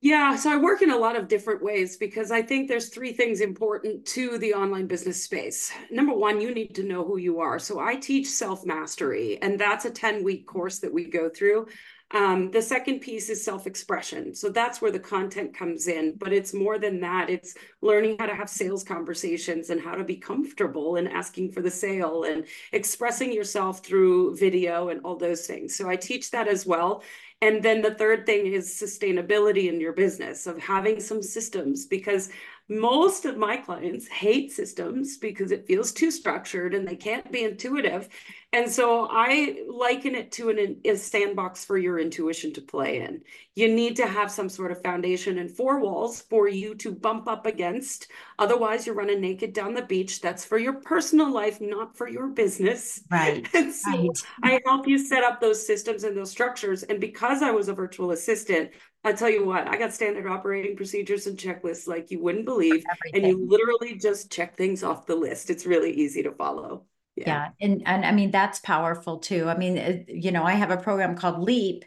yeah, 0.00 0.36
so 0.36 0.52
I 0.52 0.56
work 0.56 0.82
in 0.82 0.90
a 0.90 0.96
lot 0.96 1.16
of 1.16 1.26
different 1.26 1.60
ways 1.60 1.96
because 1.96 2.30
I 2.30 2.40
think 2.40 2.68
there's 2.68 2.88
three 2.88 3.12
things 3.12 3.40
important 3.40 4.06
to 4.06 4.38
the 4.38 4.54
online 4.54 4.86
business 4.86 5.24
space. 5.24 5.72
Number 5.90 6.14
one, 6.14 6.40
you 6.40 6.54
need 6.54 6.74
to 6.76 6.84
know 6.84 7.04
who 7.04 7.16
you 7.16 7.40
are. 7.40 7.58
So 7.58 7.80
I 7.80 7.96
teach 7.96 8.28
self 8.28 8.64
mastery, 8.64 9.42
and 9.42 9.58
that's 9.58 9.86
a 9.86 9.90
10 9.90 10.22
week 10.22 10.46
course 10.46 10.78
that 10.78 10.92
we 10.92 11.10
go 11.10 11.28
through. 11.28 11.66
Um, 12.10 12.50
the 12.50 12.62
second 12.62 13.00
piece 13.00 13.28
is 13.28 13.44
self 13.44 13.66
expression. 13.66 14.34
So 14.34 14.48
that's 14.48 14.80
where 14.80 14.90
the 14.90 14.98
content 14.98 15.54
comes 15.54 15.88
in. 15.88 16.14
But 16.16 16.32
it's 16.32 16.54
more 16.54 16.78
than 16.78 17.00
that. 17.00 17.28
It's 17.28 17.54
learning 17.82 18.16
how 18.18 18.26
to 18.26 18.34
have 18.34 18.48
sales 18.48 18.82
conversations 18.82 19.68
and 19.70 19.80
how 19.80 19.94
to 19.94 20.04
be 20.04 20.16
comfortable 20.16 20.96
in 20.96 21.06
asking 21.06 21.52
for 21.52 21.60
the 21.60 21.70
sale 21.70 22.24
and 22.24 22.46
expressing 22.72 23.32
yourself 23.32 23.84
through 23.84 24.36
video 24.36 24.88
and 24.88 25.00
all 25.04 25.16
those 25.16 25.46
things. 25.46 25.76
So 25.76 25.88
I 25.88 25.96
teach 25.96 26.30
that 26.30 26.48
as 26.48 26.64
well. 26.64 27.02
And 27.40 27.62
then 27.62 27.82
the 27.82 27.94
third 27.94 28.26
thing 28.26 28.46
is 28.46 28.68
sustainability 28.68 29.68
in 29.68 29.80
your 29.80 29.92
business 29.92 30.46
of 30.46 30.58
having 30.58 30.98
some 30.98 31.22
systems 31.22 31.86
because 31.86 32.30
most 32.68 33.24
of 33.24 33.36
my 33.38 33.56
clients 33.56 34.08
hate 34.08 34.50
systems 34.50 35.16
because 35.16 35.52
it 35.52 35.66
feels 35.66 35.92
too 35.92 36.10
structured 36.10 36.74
and 36.74 36.86
they 36.86 36.96
can't 36.96 37.30
be 37.30 37.44
intuitive. 37.44 38.08
And 38.50 38.70
so 38.70 39.06
I 39.10 39.62
liken 39.68 40.14
it 40.14 40.32
to 40.32 40.48
an, 40.48 40.80
a 40.82 40.96
sandbox 40.96 41.66
for 41.66 41.76
your 41.76 41.98
intuition 41.98 42.54
to 42.54 42.62
play 42.62 43.02
in. 43.02 43.20
You 43.54 43.68
need 43.68 43.96
to 43.96 44.06
have 44.06 44.30
some 44.30 44.48
sort 44.48 44.72
of 44.72 44.82
foundation 44.82 45.36
and 45.36 45.50
four 45.50 45.80
walls 45.80 46.22
for 46.22 46.48
you 46.48 46.74
to 46.76 46.90
bump 46.90 47.28
up 47.28 47.44
against. 47.44 48.10
Otherwise, 48.38 48.86
you're 48.86 48.94
running 48.94 49.20
naked 49.20 49.52
down 49.52 49.74
the 49.74 49.82
beach. 49.82 50.22
That's 50.22 50.46
for 50.46 50.56
your 50.56 50.80
personal 50.80 51.30
life, 51.30 51.60
not 51.60 51.94
for 51.94 52.08
your 52.08 52.28
business. 52.28 53.02
Right. 53.10 53.46
And 53.54 53.74
so 53.74 53.90
right. 53.90 54.18
I 54.42 54.60
help 54.64 54.86
you 54.86 54.98
set 54.98 55.24
up 55.24 55.40
those 55.40 55.66
systems 55.66 56.04
and 56.04 56.16
those 56.16 56.30
structures. 56.30 56.84
And 56.84 57.00
because 57.00 57.42
I 57.42 57.50
was 57.50 57.68
a 57.68 57.74
virtual 57.74 58.12
assistant, 58.12 58.70
I 59.04 59.12
tell 59.12 59.28
you 59.30 59.44
what, 59.44 59.68
I 59.68 59.76
got 59.76 59.92
standard 59.92 60.26
operating 60.26 60.74
procedures 60.74 61.26
and 61.26 61.36
checklists 61.36 61.86
like 61.86 62.10
you 62.10 62.22
wouldn't 62.22 62.46
believe. 62.46 62.82
And 63.12 63.26
you 63.26 63.46
literally 63.46 63.98
just 63.98 64.32
check 64.32 64.56
things 64.56 64.82
off 64.82 65.06
the 65.06 65.16
list. 65.16 65.50
It's 65.50 65.66
really 65.66 65.92
easy 65.92 66.22
to 66.22 66.32
follow. 66.32 66.86
Yeah. 67.18 67.24
yeah. 67.26 67.48
And, 67.60 67.82
and 67.86 68.04
I 68.04 68.12
mean, 68.12 68.30
that's 68.30 68.60
powerful 68.60 69.18
too. 69.18 69.48
I 69.48 69.56
mean, 69.56 70.04
you 70.08 70.30
know, 70.30 70.44
I 70.44 70.52
have 70.52 70.70
a 70.70 70.76
program 70.76 71.16
called 71.16 71.40
Leap, 71.40 71.84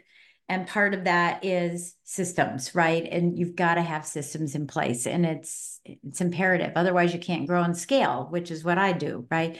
and 0.48 0.66
part 0.66 0.92
of 0.92 1.04
that 1.04 1.44
is 1.44 1.94
systems, 2.04 2.74
right? 2.74 3.08
And 3.10 3.38
you've 3.38 3.56
got 3.56 3.76
to 3.76 3.82
have 3.82 4.04
systems 4.04 4.54
in 4.54 4.66
place 4.66 5.06
and 5.06 5.24
it's, 5.24 5.80
it's 5.84 6.20
imperative. 6.20 6.72
Otherwise 6.76 7.14
you 7.14 7.20
can't 7.20 7.46
grow 7.46 7.62
and 7.62 7.76
scale, 7.76 8.26
which 8.30 8.50
is 8.50 8.62
what 8.62 8.76
I 8.76 8.92
do. 8.92 9.26
Right. 9.30 9.58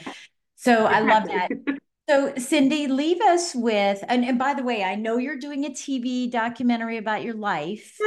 So 0.55 0.85
I 0.85 0.99
love 0.99 1.25
that. 1.25 1.49
So, 2.09 2.33
Cindy, 2.35 2.87
leave 2.87 3.21
us 3.21 3.55
with, 3.55 4.03
and, 4.09 4.25
and 4.25 4.37
by 4.37 4.55
the 4.55 4.61
way, 4.61 4.83
I 4.83 4.95
know 4.95 5.15
you're 5.15 5.39
doing 5.39 5.63
a 5.63 5.69
TV 5.69 6.29
documentary 6.29 6.97
about 6.97 7.23
your 7.23 7.33
life. 7.33 7.97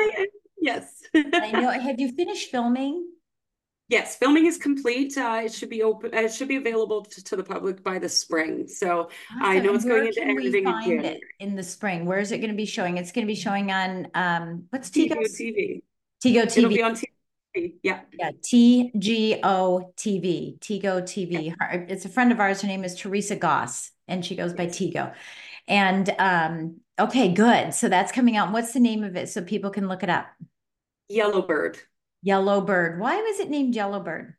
Yes. 0.60 1.00
I 1.14 1.50
know. 1.50 1.70
Have 1.70 1.98
you 1.98 2.12
finished 2.12 2.50
filming? 2.50 3.08
Yes, 3.88 4.16
filming 4.16 4.46
is 4.46 4.58
complete. 4.58 5.16
Uh, 5.16 5.42
it 5.44 5.52
should 5.52 5.70
be 5.70 5.82
open. 5.82 6.12
Uh, 6.12 6.22
it 6.22 6.32
should 6.32 6.48
be 6.48 6.56
available 6.56 7.04
to, 7.04 7.22
to, 7.22 7.36
the 7.36 7.44
public 7.44 7.84
by 7.84 8.00
the 8.00 8.08
spring. 8.08 8.66
So 8.66 9.02
awesome. 9.02 9.42
I 9.42 9.60
know 9.60 9.74
it's 9.74 9.84
going 9.84 10.08
into 10.08 10.22
editing 10.22 10.66
in 10.66 11.04
it 11.04 11.20
in 11.38 11.54
the 11.54 11.62
spring. 11.62 12.04
Where 12.04 12.18
is 12.18 12.32
it 12.32 12.38
going 12.38 12.50
to 12.50 12.56
be 12.56 12.66
showing? 12.66 12.96
It's 12.96 13.12
going 13.12 13.24
to 13.24 13.32
be 13.32 13.38
showing 13.38 13.70
on 13.70 14.08
um, 14.14 14.64
what's 14.70 14.90
Tigo 14.90 15.14
TV. 15.14 15.82
Tigo 16.24 16.42
TV. 16.46 16.58
It'll 16.58 16.70
be 16.70 16.82
on 16.82 16.94
TV 16.94 17.72
Yeah. 17.84 18.00
Yeah. 18.18 18.30
T 18.42 18.90
G 18.98 19.38
O 19.44 19.92
TV. 19.96 20.58
Tigo 20.58 21.02
TV. 21.02 21.54
It's 21.88 22.04
a 22.04 22.08
friend 22.08 22.32
of 22.32 22.40
ours. 22.40 22.62
Her 22.62 22.68
name 22.68 22.82
is 22.82 22.96
Teresa 22.96 23.36
Goss, 23.36 23.92
and 24.08 24.24
she 24.24 24.34
goes 24.34 24.52
by 24.52 24.66
Tigo. 24.66 25.14
And 25.68 26.12
um, 26.18 26.80
okay, 26.98 27.32
good. 27.32 27.72
So 27.72 27.88
that's 27.88 28.10
coming 28.10 28.36
out. 28.36 28.52
What's 28.52 28.72
the 28.72 28.80
name 28.80 29.04
of 29.04 29.14
it 29.14 29.28
so 29.28 29.42
people 29.42 29.70
can 29.70 29.86
look 29.86 30.02
it 30.02 30.10
up? 30.10 30.26
Yellowbird. 31.08 31.78
Yellowbird. 32.26 32.98
Why 32.98 33.22
was 33.22 33.38
it 33.38 33.50
named 33.50 33.76
Yellowbird? 33.76 34.34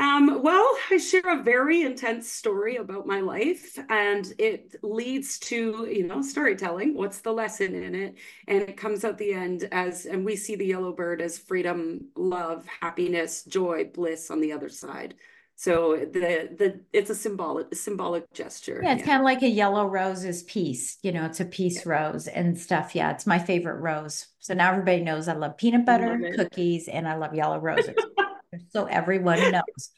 Um, 0.00 0.42
well, 0.42 0.68
I 0.90 0.96
share 0.96 1.38
a 1.38 1.40
very 1.40 1.82
intense 1.82 2.32
story 2.32 2.76
about 2.76 3.06
my 3.06 3.20
life, 3.20 3.78
and 3.88 4.26
it 4.38 4.74
leads 4.82 5.38
to, 5.40 5.86
you 5.88 6.04
know, 6.04 6.20
storytelling. 6.20 6.94
What's 6.94 7.20
the 7.20 7.32
lesson 7.32 7.76
in 7.76 7.94
it? 7.94 8.16
And 8.48 8.62
it 8.62 8.76
comes 8.76 9.04
out 9.04 9.18
the 9.18 9.34
end 9.34 9.68
as, 9.70 10.04
and 10.04 10.24
we 10.24 10.34
see 10.34 10.56
the 10.56 10.66
yellow 10.66 10.92
bird 10.92 11.22
as 11.22 11.38
freedom, 11.38 12.08
love, 12.16 12.66
happiness, 12.80 13.44
joy, 13.44 13.84
bliss 13.84 14.28
on 14.28 14.40
the 14.40 14.50
other 14.50 14.68
side. 14.68 15.14
So 15.60 15.94
the 15.94 16.48
the 16.56 16.80
it's 16.90 17.10
a 17.10 17.14
symbolic 17.14 17.74
symbolic 17.74 18.32
gesture. 18.32 18.80
Yeah, 18.82 18.94
it's 18.94 19.00
yeah. 19.00 19.06
kind 19.08 19.20
of 19.20 19.26
like 19.26 19.42
a 19.42 19.48
yellow 19.48 19.86
rose 19.86 20.24
is 20.24 20.42
peace. 20.44 20.96
You 21.02 21.12
know, 21.12 21.26
it's 21.26 21.40
a 21.40 21.44
peace 21.44 21.84
yeah. 21.84 21.92
rose 21.92 22.28
and 22.28 22.58
stuff. 22.58 22.94
Yeah, 22.94 23.10
it's 23.10 23.26
my 23.26 23.38
favorite 23.38 23.78
rose. 23.82 24.28
So 24.38 24.54
now 24.54 24.70
everybody 24.70 25.02
knows 25.02 25.28
I 25.28 25.34
love 25.34 25.58
peanut 25.58 25.84
butter, 25.84 26.18
love 26.18 26.32
cookies, 26.34 26.88
and 26.88 27.06
I 27.06 27.16
love 27.16 27.34
yellow 27.34 27.58
roses. 27.58 27.94
so 28.70 28.86
everyone 28.86 29.38
knows. 29.52 29.90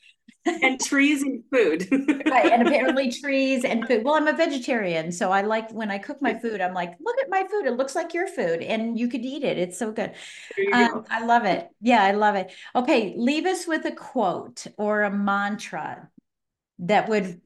And 0.44 0.80
trees 0.80 1.22
and 1.22 1.42
food. 1.52 1.86
right. 2.26 2.52
And 2.52 2.66
apparently 2.66 3.10
trees 3.10 3.64
and 3.64 3.86
food. 3.86 4.04
Well, 4.04 4.14
I'm 4.14 4.28
a 4.28 4.32
vegetarian. 4.32 5.12
So 5.12 5.30
I 5.30 5.42
like 5.42 5.70
when 5.72 5.90
I 5.90 5.98
cook 5.98 6.20
my 6.20 6.38
food, 6.38 6.60
I'm 6.60 6.74
like, 6.74 6.94
look 7.00 7.16
at 7.20 7.30
my 7.30 7.46
food. 7.50 7.66
It 7.66 7.76
looks 7.76 7.94
like 7.94 8.14
your 8.14 8.26
food 8.26 8.60
and 8.62 8.98
you 8.98 9.08
could 9.08 9.24
eat 9.24 9.44
it. 9.44 9.58
It's 9.58 9.78
so 9.78 9.92
good. 9.92 10.12
Um, 10.72 11.04
I 11.10 11.24
love 11.24 11.44
it. 11.44 11.68
Yeah, 11.80 12.02
I 12.02 12.12
love 12.12 12.34
it. 12.34 12.52
Okay. 12.74 13.14
Leave 13.16 13.46
us 13.46 13.66
with 13.66 13.84
a 13.84 13.92
quote 13.92 14.66
or 14.76 15.02
a 15.02 15.10
mantra 15.10 16.08
that 16.80 17.08
would 17.08 17.40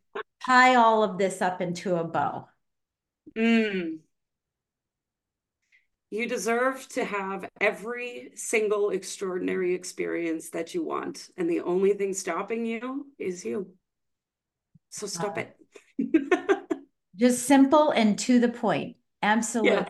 tie 0.44 0.76
all 0.76 1.02
of 1.02 1.18
this 1.18 1.42
up 1.42 1.60
into 1.60 1.96
a 1.96 2.04
bow. 2.04 2.48
Mm. 3.36 3.98
You 6.10 6.28
deserve 6.28 6.88
to 6.90 7.04
have 7.04 7.48
every 7.60 8.30
single 8.34 8.90
extraordinary 8.90 9.74
experience 9.74 10.50
that 10.50 10.74
you 10.74 10.84
want. 10.84 11.28
And 11.36 11.50
the 11.50 11.60
only 11.60 11.94
thing 11.94 12.14
stopping 12.14 12.64
you 12.64 13.06
is 13.18 13.44
you. 13.44 13.72
So 14.90 15.06
stop 15.06 15.36
it. 15.38 15.56
Just 17.16 17.46
simple 17.46 17.90
and 17.90 18.18
to 18.20 18.38
the 18.38 18.48
point. 18.48 18.96
Absolutely. 19.22 19.72
Yeah. 19.72 19.88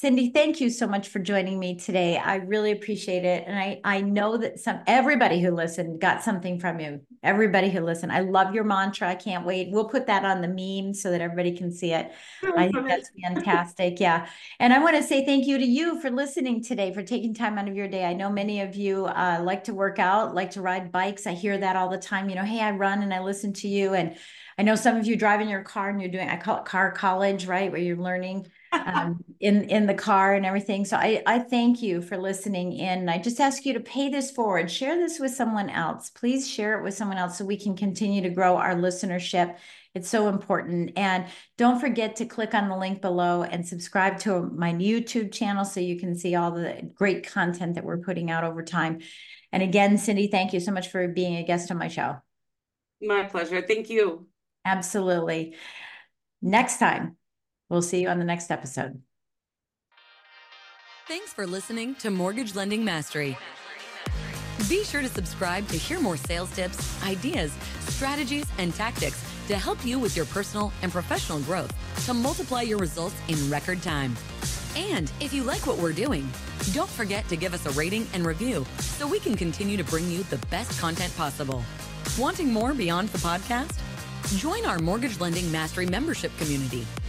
Cindy, 0.00 0.30
thank 0.30 0.60
you 0.60 0.70
so 0.70 0.86
much 0.86 1.08
for 1.08 1.18
joining 1.18 1.58
me 1.58 1.74
today. 1.74 2.18
I 2.18 2.36
really 2.36 2.70
appreciate 2.70 3.24
it. 3.24 3.42
And 3.48 3.58
I, 3.58 3.80
I 3.82 4.00
know 4.00 4.36
that 4.36 4.60
some 4.60 4.78
everybody 4.86 5.40
who 5.40 5.50
listened 5.50 6.00
got 6.00 6.22
something 6.22 6.60
from 6.60 6.78
you. 6.78 7.00
Everybody 7.24 7.68
who 7.68 7.80
listened. 7.80 8.12
I 8.12 8.20
love 8.20 8.54
your 8.54 8.62
mantra. 8.62 9.08
I 9.08 9.16
can't 9.16 9.44
wait. 9.44 9.72
We'll 9.72 9.88
put 9.88 10.06
that 10.06 10.24
on 10.24 10.40
the 10.40 10.46
meme 10.46 10.94
so 10.94 11.10
that 11.10 11.20
everybody 11.20 11.50
can 11.50 11.72
see 11.72 11.94
it. 11.94 12.12
I 12.44 12.70
think 12.70 12.86
that's 12.86 13.10
fantastic. 13.24 13.98
Yeah. 13.98 14.28
And 14.60 14.72
I 14.72 14.78
want 14.78 14.94
to 14.94 15.02
say 15.02 15.26
thank 15.26 15.48
you 15.48 15.58
to 15.58 15.64
you 15.64 16.00
for 16.00 16.10
listening 16.10 16.62
today, 16.62 16.94
for 16.94 17.02
taking 17.02 17.34
time 17.34 17.58
out 17.58 17.66
of 17.66 17.74
your 17.74 17.88
day. 17.88 18.04
I 18.04 18.12
know 18.12 18.30
many 18.30 18.60
of 18.60 18.76
you 18.76 19.06
uh, 19.06 19.40
like 19.42 19.64
to 19.64 19.74
work 19.74 19.98
out, 19.98 20.32
like 20.32 20.52
to 20.52 20.62
ride 20.62 20.92
bikes. 20.92 21.26
I 21.26 21.32
hear 21.32 21.58
that 21.58 21.74
all 21.74 21.88
the 21.88 21.98
time. 21.98 22.28
You 22.28 22.36
know, 22.36 22.44
hey, 22.44 22.60
I 22.60 22.70
run 22.70 23.02
and 23.02 23.12
I 23.12 23.18
listen 23.18 23.52
to 23.54 23.66
you. 23.66 23.94
And 23.94 24.16
I 24.58 24.62
know 24.62 24.76
some 24.76 24.96
of 24.96 25.08
you 25.08 25.16
drive 25.16 25.40
in 25.40 25.48
your 25.48 25.64
car 25.64 25.88
and 25.90 26.00
you're 26.00 26.08
doing, 26.08 26.28
I 26.28 26.36
call 26.36 26.58
it 26.58 26.66
car 26.66 26.92
college, 26.92 27.46
right? 27.46 27.72
Where 27.72 27.80
you're 27.80 27.96
learning 27.96 28.46
um, 28.72 29.24
in 29.40 29.64
in 29.64 29.86
the 29.86 29.94
car 29.94 30.34
and 30.34 30.44
everything. 30.44 30.84
So 30.84 30.96
I 30.96 31.22
I 31.26 31.38
thank 31.38 31.82
you 31.82 32.02
for 32.02 32.16
listening 32.16 32.72
in. 32.72 33.08
I 33.08 33.18
just 33.18 33.40
ask 33.40 33.64
you 33.64 33.74
to 33.74 33.80
pay 33.80 34.08
this 34.08 34.30
forward. 34.30 34.70
Share 34.70 34.96
this 34.96 35.18
with 35.18 35.34
someone 35.34 35.70
else. 35.70 36.10
Please 36.10 36.48
share 36.48 36.78
it 36.78 36.82
with 36.82 36.94
someone 36.94 37.18
else 37.18 37.38
so 37.38 37.44
we 37.44 37.58
can 37.58 37.76
continue 37.76 38.22
to 38.22 38.30
grow 38.30 38.56
our 38.56 38.74
listenership. 38.74 39.56
It's 39.94 40.08
so 40.08 40.28
important. 40.28 40.92
And 40.96 41.26
don't 41.56 41.80
forget 41.80 42.16
to 42.16 42.26
click 42.26 42.54
on 42.54 42.68
the 42.68 42.76
link 42.76 43.00
below 43.00 43.42
and 43.42 43.66
subscribe 43.66 44.18
to 44.20 44.42
my 44.42 44.72
YouTube 44.72 45.32
channel 45.32 45.64
so 45.64 45.80
you 45.80 45.98
can 45.98 46.14
see 46.14 46.34
all 46.34 46.52
the 46.52 46.90
great 46.94 47.26
content 47.26 47.74
that 47.74 47.84
we're 47.84 47.98
putting 47.98 48.30
out 48.30 48.44
over 48.44 48.62
time. 48.62 49.00
And 49.50 49.62
again, 49.62 49.96
Cindy, 49.98 50.28
thank 50.28 50.52
you 50.52 50.60
so 50.60 50.72
much 50.72 50.88
for 50.88 51.08
being 51.08 51.36
a 51.36 51.42
guest 51.42 51.70
on 51.70 51.78
my 51.78 51.88
show. 51.88 52.16
My 53.00 53.24
pleasure. 53.24 53.62
Thank 53.62 53.88
you. 53.90 54.26
Absolutely. 54.64 55.56
Next 56.42 56.78
time, 56.78 57.16
We'll 57.68 57.82
see 57.82 58.00
you 58.00 58.08
on 58.08 58.18
the 58.18 58.24
next 58.24 58.50
episode. 58.50 59.00
Thanks 61.06 61.32
for 61.32 61.46
listening 61.46 61.94
to 61.96 62.10
Mortgage 62.10 62.54
Lending 62.54 62.84
Mastery. 62.84 63.36
Be 64.68 64.84
sure 64.84 65.00
to 65.00 65.08
subscribe 65.08 65.66
to 65.68 65.76
hear 65.76 66.00
more 66.00 66.16
sales 66.16 66.50
tips, 66.54 67.02
ideas, 67.02 67.52
strategies, 67.88 68.46
and 68.58 68.74
tactics 68.74 69.24
to 69.46 69.56
help 69.56 69.84
you 69.86 69.98
with 69.98 70.16
your 70.16 70.26
personal 70.26 70.72
and 70.82 70.92
professional 70.92 71.40
growth 71.40 71.72
to 72.04 72.12
multiply 72.12 72.62
your 72.62 72.78
results 72.78 73.14
in 73.28 73.50
record 73.50 73.82
time. 73.82 74.16
And 74.76 75.10
if 75.20 75.32
you 75.32 75.42
like 75.44 75.66
what 75.66 75.78
we're 75.78 75.92
doing, 75.92 76.28
don't 76.72 76.90
forget 76.90 77.26
to 77.28 77.36
give 77.36 77.54
us 77.54 77.64
a 77.64 77.70
rating 77.70 78.06
and 78.12 78.26
review 78.26 78.66
so 78.80 79.06
we 79.06 79.18
can 79.18 79.34
continue 79.34 79.78
to 79.78 79.84
bring 79.84 80.10
you 80.10 80.22
the 80.24 80.38
best 80.48 80.78
content 80.78 81.16
possible. 81.16 81.62
Wanting 82.18 82.52
more 82.52 82.74
beyond 82.74 83.08
the 83.08 83.18
podcast? 83.18 83.78
Join 84.36 84.66
our 84.66 84.78
Mortgage 84.78 85.18
Lending 85.20 85.50
Mastery 85.50 85.86
membership 85.86 86.36
community 86.36 86.86